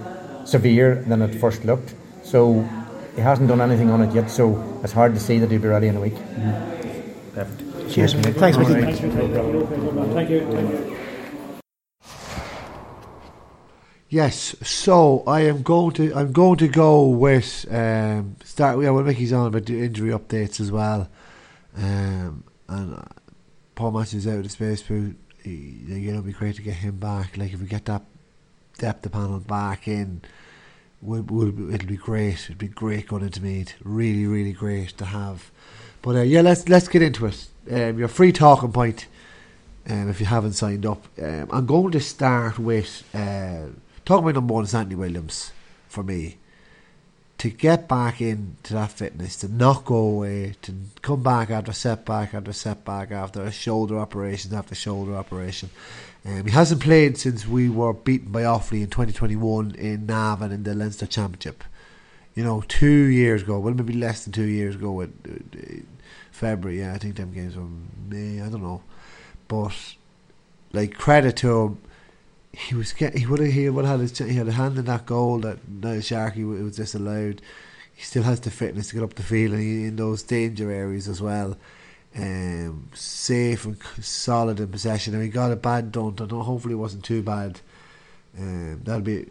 severe 0.45 1.03
than 1.05 1.21
it 1.21 1.35
first 1.35 1.65
looked. 1.65 1.95
So 2.23 2.65
he 3.17 3.23
hasn't 3.23 3.47
done 3.47 3.61
anything 3.61 3.89
on 3.89 4.03
it 4.03 4.13
yet, 4.13 4.29
so 4.29 4.79
it's 4.83 4.93
hard 4.93 5.15
to 5.15 5.19
say 5.19 5.39
that 5.39 5.49
he'll 5.49 5.59
be 5.59 5.67
ready 5.67 5.87
in 5.87 5.97
a 5.97 5.99
week. 5.99 6.13
Mm-hmm. 6.13 7.33
Perfect. 7.33 7.91
Cheers, 7.91 8.13
mate. 8.13 8.35
Thanks, 8.35 8.57
Mickey. 8.59 8.73
Thanks 8.73 8.99
Thank 10.13 10.29
you. 10.29 10.97
Yes, 14.09 14.55
so 14.61 15.23
I 15.25 15.41
am 15.41 15.63
going 15.63 15.93
to 15.95 16.13
I'm 16.15 16.31
going 16.31 16.57
to 16.59 16.67
go 16.67 17.07
with 17.07 17.65
um, 17.71 18.35
start. 18.43 18.81
Yeah, 18.81 18.91
well, 18.91 19.03
Mickey's 19.03 19.33
on 19.33 19.47
about 19.47 19.65
the 19.65 19.83
injury 19.83 20.11
updates 20.11 20.59
as 20.61 20.71
well, 20.71 21.09
um, 21.75 22.43
and 22.69 22.95
uh, 22.95 23.01
Paul 23.73 23.91
Matthews 23.91 24.27
out 24.27 24.37
of 24.37 24.43
the 24.43 24.49
space 24.49 24.83
boot. 24.83 25.17
You 25.43 26.11
know, 26.11 26.13
it'd 26.13 26.25
be 26.25 26.33
great 26.33 26.55
to 26.57 26.61
get 26.61 26.75
him 26.75 26.97
back. 26.97 27.35
Like 27.35 27.51
if 27.51 27.59
we 27.59 27.65
get 27.65 27.85
that 27.85 28.03
depth 28.77 29.07
of 29.07 29.11
panel 29.11 29.39
back 29.39 29.87
in, 29.87 30.21
will, 31.01 31.21
will, 31.21 31.73
it'll 31.73 31.87
be 31.87 31.97
great. 31.97 32.45
It'd 32.45 32.57
be 32.57 32.67
great 32.67 33.07
going 33.07 33.23
into 33.23 33.41
Meath. 33.41 33.73
Really, 33.83 34.25
really 34.25 34.53
great 34.53 34.97
to 34.97 35.05
have. 35.05 35.51
But 36.01 36.15
uh, 36.15 36.21
yeah, 36.21 36.41
let's 36.41 36.67
let's 36.69 36.87
get 36.87 37.01
into 37.01 37.25
it. 37.25 37.47
Um, 37.69 37.99
your 37.99 38.07
free 38.07 38.31
talking 38.31 38.71
point. 38.71 39.07
Um, 39.89 40.09
if 40.09 40.19
you 40.19 40.25
haven't 40.25 40.53
signed 40.53 40.85
up, 40.85 41.07
um, 41.21 41.47
I'm 41.49 41.65
going 41.65 41.91
to 41.91 42.01
start 42.01 42.59
with 42.59 43.03
uh, 43.13 43.67
talking 44.03 44.23
about 44.23 44.35
number 44.35 44.53
one 44.53 44.63
Anthony 44.65 44.95
Williams 44.95 45.53
for 45.87 46.03
me. 46.03 46.37
To 47.37 47.49
get 47.49 47.87
back 47.87 48.19
into 48.19 48.73
that 48.73 48.91
fitness, 48.91 49.37
to 49.37 49.47
not 49.47 49.85
go 49.85 49.95
away, 49.97 50.55
to 50.63 50.73
come 51.01 51.21
back 51.21 51.51
after 51.51 51.71
setback 51.71 52.33
after 52.33 52.51
setback, 52.51 53.11
after 53.11 53.43
a 53.43 53.51
shoulder 53.51 53.99
operation 53.99 54.53
after 54.55 54.73
shoulder 54.73 55.15
operation. 55.15 55.69
Um, 56.25 56.45
he 56.45 56.51
hasn't 56.51 56.81
played 56.81 57.17
since 57.17 57.47
we 57.47 57.69
were 57.69 57.93
beaten 57.93 58.31
by 58.31 58.41
Offaly 58.41 58.81
in 58.81 58.87
2021 58.87 59.75
in 59.75 60.07
Navan 60.07 60.51
in 60.51 60.63
the 60.63 60.73
Leinster 60.73 61.05
Championship. 61.05 61.63
You 62.33 62.43
know, 62.43 62.63
two 62.67 62.87
years 62.87 63.43
ago, 63.43 63.59
well, 63.59 63.73
maybe 63.73 63.93
less 63.93 64.23
than 64.23 64.33
two 64.33 64.43
years 64.43 64.75
ago, 64.75 65.01
in, 65.01 65.13
in 65.53 65.87
February. 66.31 66.79
Yeah, 66.79 66.93
I 66.93 66.97
think 66.97 67.15
them 67.15 67.33
games 67.33 67.55
were 67.55 67.67
May. 68.09 68.41
I 68.41 68.49
don't 68.49 68.63
know, 68.63 68.83
but 69.47 69.73
like 70.73 70.95
credit 70.95 71.37
to 71.37 71.61
him, 71.61 71.81
he 72.53 72.75
was 72.75 72.93
get, 72.93 73.17
he 73.17 73.25
would 73.25 73.39
have 73.39 73.51
he 73.51 73.69
would 73.69 73.85
have 73.85 73.99
had 73.99 74.09
his, 74.09 74.17
he 74.17 74.35
had 74.35 74.47
a 74.47 74.53
hand 74.53 74.77
in 74.77 74.85
that 74.85 75.05
goal 75.05 75.39
that 75.39 75.67
Niall 75.67 76.01
Sharkey 76.01 76.43
was 76.43 76.75
disallowed. 76.75 77.41
He 77.93 78.03
still 78.03 78.23
has 78.23 78.39
the 78.39 78.51
fitness 78.51 78.89
to 78.89 78.95
get 78.95 79.03
up 79.03 79.15
the 79.15 79.23
field 79.23 79.53
and 79.53 79.61
he, 79.61 79.85
in 79.85 79.95
those 79.95 80.23
danger 80.23 80.71
areas 80.71 81.07
as 81.07 81.21
well. 81.21 81.57
Um, 82.15 82.89
safe 82.93 83.65
and 83.65 83.77
solid 84.01 84.59
in 84.59 84.67
possession. 84.69 85.13
And 85.13 85.23
he 85.23 85.29
got 85.29 85.51
a 85.51 85.55
bad 85.55 85.91
don't. 85.91 86.19
I 86.19 86.25
know. 86.25 86.41
Hopefully, 86.41 86.73
it 86.73 86.77
wasn't 86.77 87.03
too 87.03 87.21
bad. 87.21 87.59
Um, 88.37 88.81
that'll 88.83 89.01
be 89.01 89.25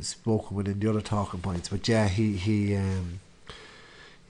spoken 0.00 0.56
within 0.56 0.78
the 0.78 0.88
other 0.88 1.00
talking 1.00 1.40
points. 1.40 1.68
But 1.68 1.86
yeah, 1.88 2.08
he 2.08 2.36
he 2.36 2.76
um, 2.76 3.20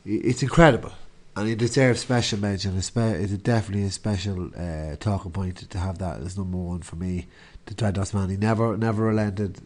it's 0.05 0.43
incredible, 0.43 0.93
and 1.35 1.49
he 1.49 1.55
deserves 1.55 2.01
special 2.01 2.39
mention. 2.39 2.77
It's 2.77 2.91
definitely 2.91 3.85
a 3.85 3.91
special 3.91 4.51
uh, 4.57 4.97
talking 4.97 5.33
point 5.33 5.71
to 5.71 5.79
have 5.79 5.99
that 5.99 6.21
as 6.21 6.37
number 6.37 6.59
one 6.59 6.83
for 6.83 6.97
me. 6.97 7.27
The 7.67 7.75
Dreadnots 7.75 8.13
man, 8.13 8.29
he 8.29 8.37
never 8.37 8.77
never 8.77 9.05
relented. 9.05 9.59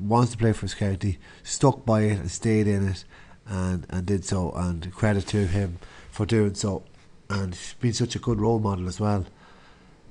Wants 0.00 0.32
to 0.32 0.38
play 0.38 0.52
for 0.52 0.62
his 0.62 0.74
county, 0.74 1.18
stuck 1.42 1.84
by 1.84 2.02
it 2.02 2.18
and 2.18 2.30
stayed 2.30 2.66
in 2.66 2.88
it, 2.88 3.04
and 3.46 3.86
and 3.90 4.06
did 4.06 4.24
so. 4.24 4.50
And 4.52 4.90
credit 4.92 5.26
to 5.28 5.46
him 5.46 5.78
for 6.10 6.24
doing 6.24 6.54
so. 6.54 6.84
And 7.28 7.56
been 7.80 7.92
such 7.92 8.16
a 8.16 8.18
good 8.18 8.40
role 8.40 8.58
model 8.58 8.88
as 8.88 8.98
well. 8.98 9.26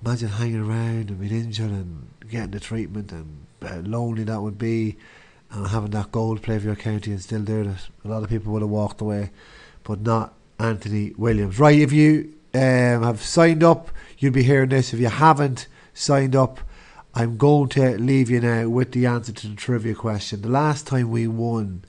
Imagine 0.05 0.29
hanging 0.29 0.61
around 0.61 1.09
and 1.09 1.19
being 1.19 1.33
injured 1.33 1.71
and 1.71 2.07
getting 2.29 2.51
the 2.51 2.59
treatment 2.59 3.11
and 3.11 3.45
uh, 3.61 3.81
lonely 3.83 4.23
that 4.25 4.41
would 4.41 4.57
be, 4.57 4.95
and 5.51 5.67
having 5.67 5.91
that 5.91 6.11
goal 6.11 6.35
to 6.35 6.41
play 6.41 6.59
for 6.59 6.67
your 6.67 6.75
county 6.75 7.11
and 7.11 7.21
still 7.21 7.41
doing 7.41 7.71
it. 7.71 7.89
A 8.05 8.07
lot 8.07 8.23
of 8.23 8.29
people 8.29 8.53
would 8.53 8.61
have 8.61 8.69
walked 8.69 9.01
away, 9.01 9.31
but 9.83 10.01
not 10.01 10.33
Anthony 10.59 11.13
Williams. 11.17 11.57
Right, 11.57 11.79
if 11.79 11.91
you 11.91 12.33
um, 12.53 13.03
have 13.03 13.21
signed 13.21 13.63
up, 13.63 13.89
you'll 14.17 14.33
be 14.33 14.43
hearing 14.43 14.69
this. 14.69 14.93
If 14.93 14.99
you 14.99 15.07
haven't 15.07 15.67
signed 15.93 16.35
up, 16.35 16.59
I'm 17.15 17.37
going 17.37 17.69
to 17.69 17.97
leave 17.97 18.29
you 18.29 18.41
now 18.41 18.67
with 18.69 18.91
the 18.91 19.05
answer 19.05 19.31
to 19.31 19.47
the 19.47 19.55
trivia 19.55 19.95
question. 19.95 20.41
The 20.41 20.49
last 20.49 20.85
time 20.85 21.09
we 21.09 21.27
won 21.27 21.83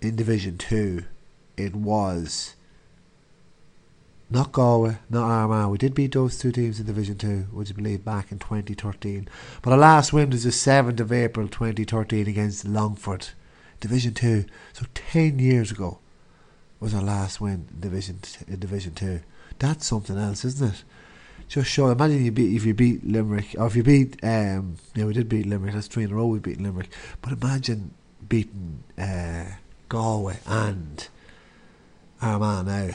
in 0.00 0.16
Division 0.16 0.58
2, 0.58 1.04
it 1.56 1.74
was 1.74 2.54
not 4.28 4.52
Galway, 4.52 4.98
not 5.08 5.24
Armagh. 5.24 5.70
We 5.70 5.78
did 5.78 5.94
beat 5.94 6.12
those 6.12 6.38
two 6.38 6.52
teams 6.52 6.80
in 6.80 6.86
Division 6.86 7.16
2, 7.16 7.46
would 7.52 7.68
you 7.68 7.74
believe, 7.74 8.04
back 8.04 8.32
in 8.32 8.38
2013. 8.38 9.28
But 9.62 9.72
our 9.72 9.78
last 9.78 10.12
win 10.12 10.30
was 10.30 10.44
the 10.44 10.50
7th 10.50 11.00
of 11.00 11.12
April 11.12 11.48
2013 11.48 12.28
against 12.28 12.66
Longford, 12.66 13.28
Division 13.80 14.12
2. 14.12 14.44
So 14.72 14.86
10 14.94 15.38
years 15.38 15.70
ago 15.70 16.00
was 16.80 16.94
our 16.94 17.02
last 17.02 17.40
win 17.40 17.66
in 17.72 17.80
Division, 17.80 18.20
in 18.48 18.58
Division 18.58 18.94
2. 18.94 19.20
That's 19.58 19.86
something 19.86 20.18
else, 20.18 20.44
isn't 20.44 20.74
it? 20.74 20.84
Just 21.48 21.70
show. 21.70 21.88
Imagine 21.88 22.24
you 22.24 22.32
beat 22.32 22.56
if 22.56 22.64
you 22.64 22.74
beat 22.74 23.06
Limerick, 23.06 23.54
or 23.58 23.66
if 23.66 23.76
you 23.76 23.82
beat. 23.82 24.22
Um, 24.22 24.76
yeah, 24.94 25.04
we 25.04 25.12
did 25.12 25.28
beat 25.28 25.46
Limerick. 25.46 25.74
That's 25.74 25.86
three 25.86 26.04
in 26.04 26.10
a 26.10 26.14
row. 26.14 26.26
We 26.26 26.38
beat 26.38 26.60
Limerick. 26.60 26.88
But 27.20 27.32
imagine 27.32 27.92
beating 28.28 28.82
uh, 28.98 29.44
Galway 29.88 30.38
and 30.46 31.06
Armagh 32.22 32.66
now. 32.66 32.90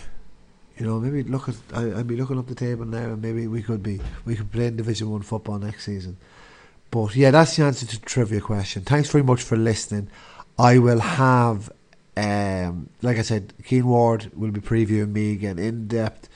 You 0.77 0.85
know, 0.85 0.99
maybe 0.99 1.23
look 1.23 1.49
at 1.49 1.55
I, 1.73 1.85
would 1.85 2.07
be 2.07 2.15
looking 2.15 2.39
up 2.39 2.47
the 2.47 2.55
table 2.55 2.85
now, 2.85 2.97
and 2.97 3.21
maybe 3.21 3.47
we 3.47 3.61
could 3.61 3.83
be 3.83 3.99
we 4.25 4.35
could 4.35 4.51
play 4.51 4.67
in 4.67 4.77
Division 4.77 5.11
One 5.11 5.21
football 5.21 5.59
next 5.59 5.85
season. 5.85 6.17
But 6.91 7.15
yeah, 7.15 7.31
that's 7.31 7.55
the 7.55 7.63
answer 7.63 7.85
to 7.85 7.99
the 7.99 8.05
trivia 8.05 8.41
question. 8.41 8.81
Thanks 8.81 9.09
very 9.09 9.23
much 9.23 9.43
for 9.43 9.57
listening. 9.57 10.09
I 10.57 10.79
will 10.79 10.99
have, 10.99 11.71
um, 12.19 12.89
like 13.01 13.17
I 13.17 13.21
said, 13.21 13.53
Keen 13.63 13.87
Ward 13.87 14.31
will 14.35 14.51
be 14.51 14.61
previewing 14.61 15.11
me 15.11 15.33
again 15.33 15.59
in 15.59 15.87
depth 15.87 16.27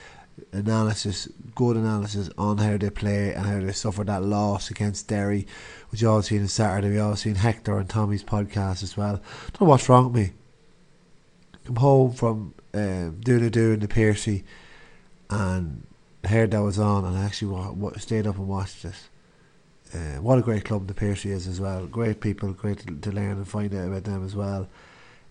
analysis, 0.51 1.27
good 1.55 1.75
analysis 1.75 2.29
on 2.37 2.57
how 2.57 2.77
they 2.77 2.89
play 2.89 3.33
and 3.33 3.45
how 3.45 3.59
they 3.59 3.71
suffered 3.71 4.07
that 4.07 4.23
loss 4.23 4.69
against 4.69 5.07
Derry, 5.07 5.45
which 5.89 6.01
you 6.01 6.09
all 6.09 6.21
seen 6.21 6.41
on 6.41 6.47
Saturday. 6.47 6.89
We 6.89 6.99
all 6.99 7.15
seen 7.15 7.35
Hector 7.35 7.77
and 7.77 7.89
Tommy's 7.89 8.23
podcast 8.23 8.83
as 8.83 8.95
well. 8.95 9.21
Don't 9.53 9.61
know 9.61 9.67
what's 9.67 9.89
wrong 9.89 10.11
with 10.11 10.15
me. 10.15 10.33
Come 11.65 11.75
home 11.77 12.11
from 12.13 12.53
um, 12.73 13.19
doing 13.21 13.43
a 13.43 13.49
do 13.49 13.71
in 13.71 13.79
the 13.79 13.87
Piercy 13.87 14.43
and 15.29 15.85
heard 16.25 16.51
that 16.51 16.61
was 16.61 16.79
on 16.79 17.05
and 17.05 17.17
I 17.17 17.25
actually 17.25 17.51
wa- 17.51 17.71
wa- 17.71 17.97
stayed 17.97 18.27
up 18.27 18.37
and 18.37 18.47
watched 18.47 18.85
it. 18.85 18.95
Uh, 19.93 20.21
what 20.21 20.39
a 20.39 20.41
great 20.41 20.65
club 20.65 20.87
the 20.87 20.93
Piercy 20.93 21.31
is 21.31 21.47
as 21.47 21.59
well. 21.61 21.85
Great 21.85 22.19
people, 22.19 22.51
great 22.53 22.79
to, 22.79 22.95
to 22.95 23.11
learn 23.11 23.37
and 23.37 23.47
find 23.47 23.73
out 23.75 23.87
about 23.87 24.03
them 24.05 24.25
as 24.25 24.35
well. 24.35 24.67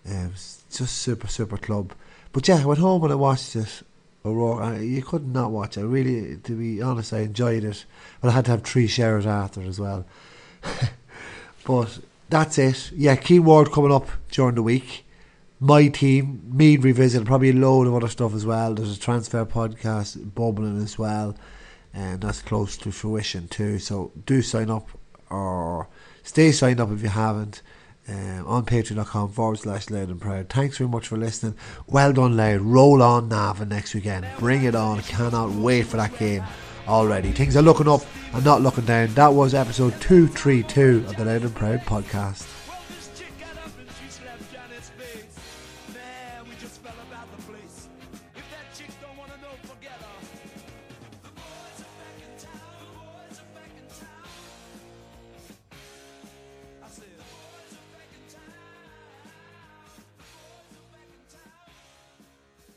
Um, 0.09 0.33
just 0.33 0.97
super, 0.97 1.27
super 1.27 1.57
club. 1.57 1.93
But 2.31 2.47
yeah, 2.47 2.61
I 2.61 2.65
went 2.65 2.79
home 2.79 3.03
and 3.03 3.13
I 3.13 3.15
watched 3.15 3.55
it. 3.55 3.83
Aurora, 4.25 4.79
you 4.79 5.03
could 5.03 5.27
not 5.27 5.51
watch 5.51 5.77
it. 5.77 5.85
Really, 5.85 6.37
to 6.37 6.51
be 6.53 6.81
honest, 6.81 7.13
I 7.13 7.19
enjoyed 7.19 7.63
it. 7.63 7.85
But 8.21 8.29
I 8.29 8.31
had 8.31 8.45
to 8.45 8.51
have 8.51 8.63
three 8.63 8.87
showers 8.87 9.25
after 9.25 9.61
as 9.61 9.79
well. 9.79 10.05
but 11.65 11.99
that's 12.29 12.57
it. 12.57 12.91
Yeah, 12.93 13.15
Key 13.17 13.39
Ward 13.39 13.71
coming 13.71 13.91
up 13.91 14.07
during 14.31 14.55
the 14.55 14.63
week 14.63 15.03
my 15.63 15.87
team, 15.87 16.41
Meath 16.53 16.83
Revisited, 16.83 17.25
probably 17.25 17.51
a 17.51 17.53
load 17.53 17.87
of 17.87 17.95
other 17.95 18.09
stuff 18.09 18.35
as 18.35 18.45
well. 18.45 18.73
There's 18.73 18.97
a 18.97 18.99
transfer 18.99 19.45
podcast 19.45 20.35
bubbling 20.35 20.83
as 20.83 20.99
well, 20.99 21.37
and 21.93 22.19
that's 22.19 22.41
close 22.41 22.75
to 22.77 22.91
fruition 22.91 23.47
too. 23.47 23.79
So 23.79 24.11
do 24.25 24.41
sign 24.41 24.69
up 24.69 24.89
or 25.29 25.87
stay 26.21 26.51
signed 26.51 26.81
up 26.81 26.91
if 26.91 27.01
you 27.01 27.07
haven't. 27.07 27.61
Um, 28.07 28.45
on 28.45 28.65
patreon.com 28.65 29.31
forward 29.31 29.59
slash 29.59 29.89
loud 29.89 30.09
and 30.09 30.19
proud. 30.19 30.49
Thanks 30.49 30.77
very 30.77 30.89
much 30.89 31.07
for 31.07 31.17
listening. 31.17 31.55
Well 31.87 32.11
done, 32.11 32.35
Louth. 32.35 32.59
Roll 32.61 33.01
on 33.01 33.29
Navan 33.29 33.69
next 33.69 33.93
weekend. 33.93 34.27
Bring 34.39 34.65
it 34.65 34.75
on. 34.75 35.01
Cannot 35.03 35.51
wait 35.51 35.87
for 35.87 35.95
that 35.97 36.17
game 36.19 36.43
already. 36.87 37.31
Things 37.31 37.55
are 37.55 37.61
looking 37.61 37.87
up 37.87 38.01
and 38.33 38.43
not 38.43 38.61
looking 38.61 38.85
down. 38.85 39.13
That 39.13 39.33
was 39.33 39.53
episode 39.53 39.99
232 40.01 41.05
of 41.07 41.15
the 41.15 41.23
Loud 41.23 41.43
and 41.43 41.55
Proud 41.55 41.79
podcast. 41.81 42.52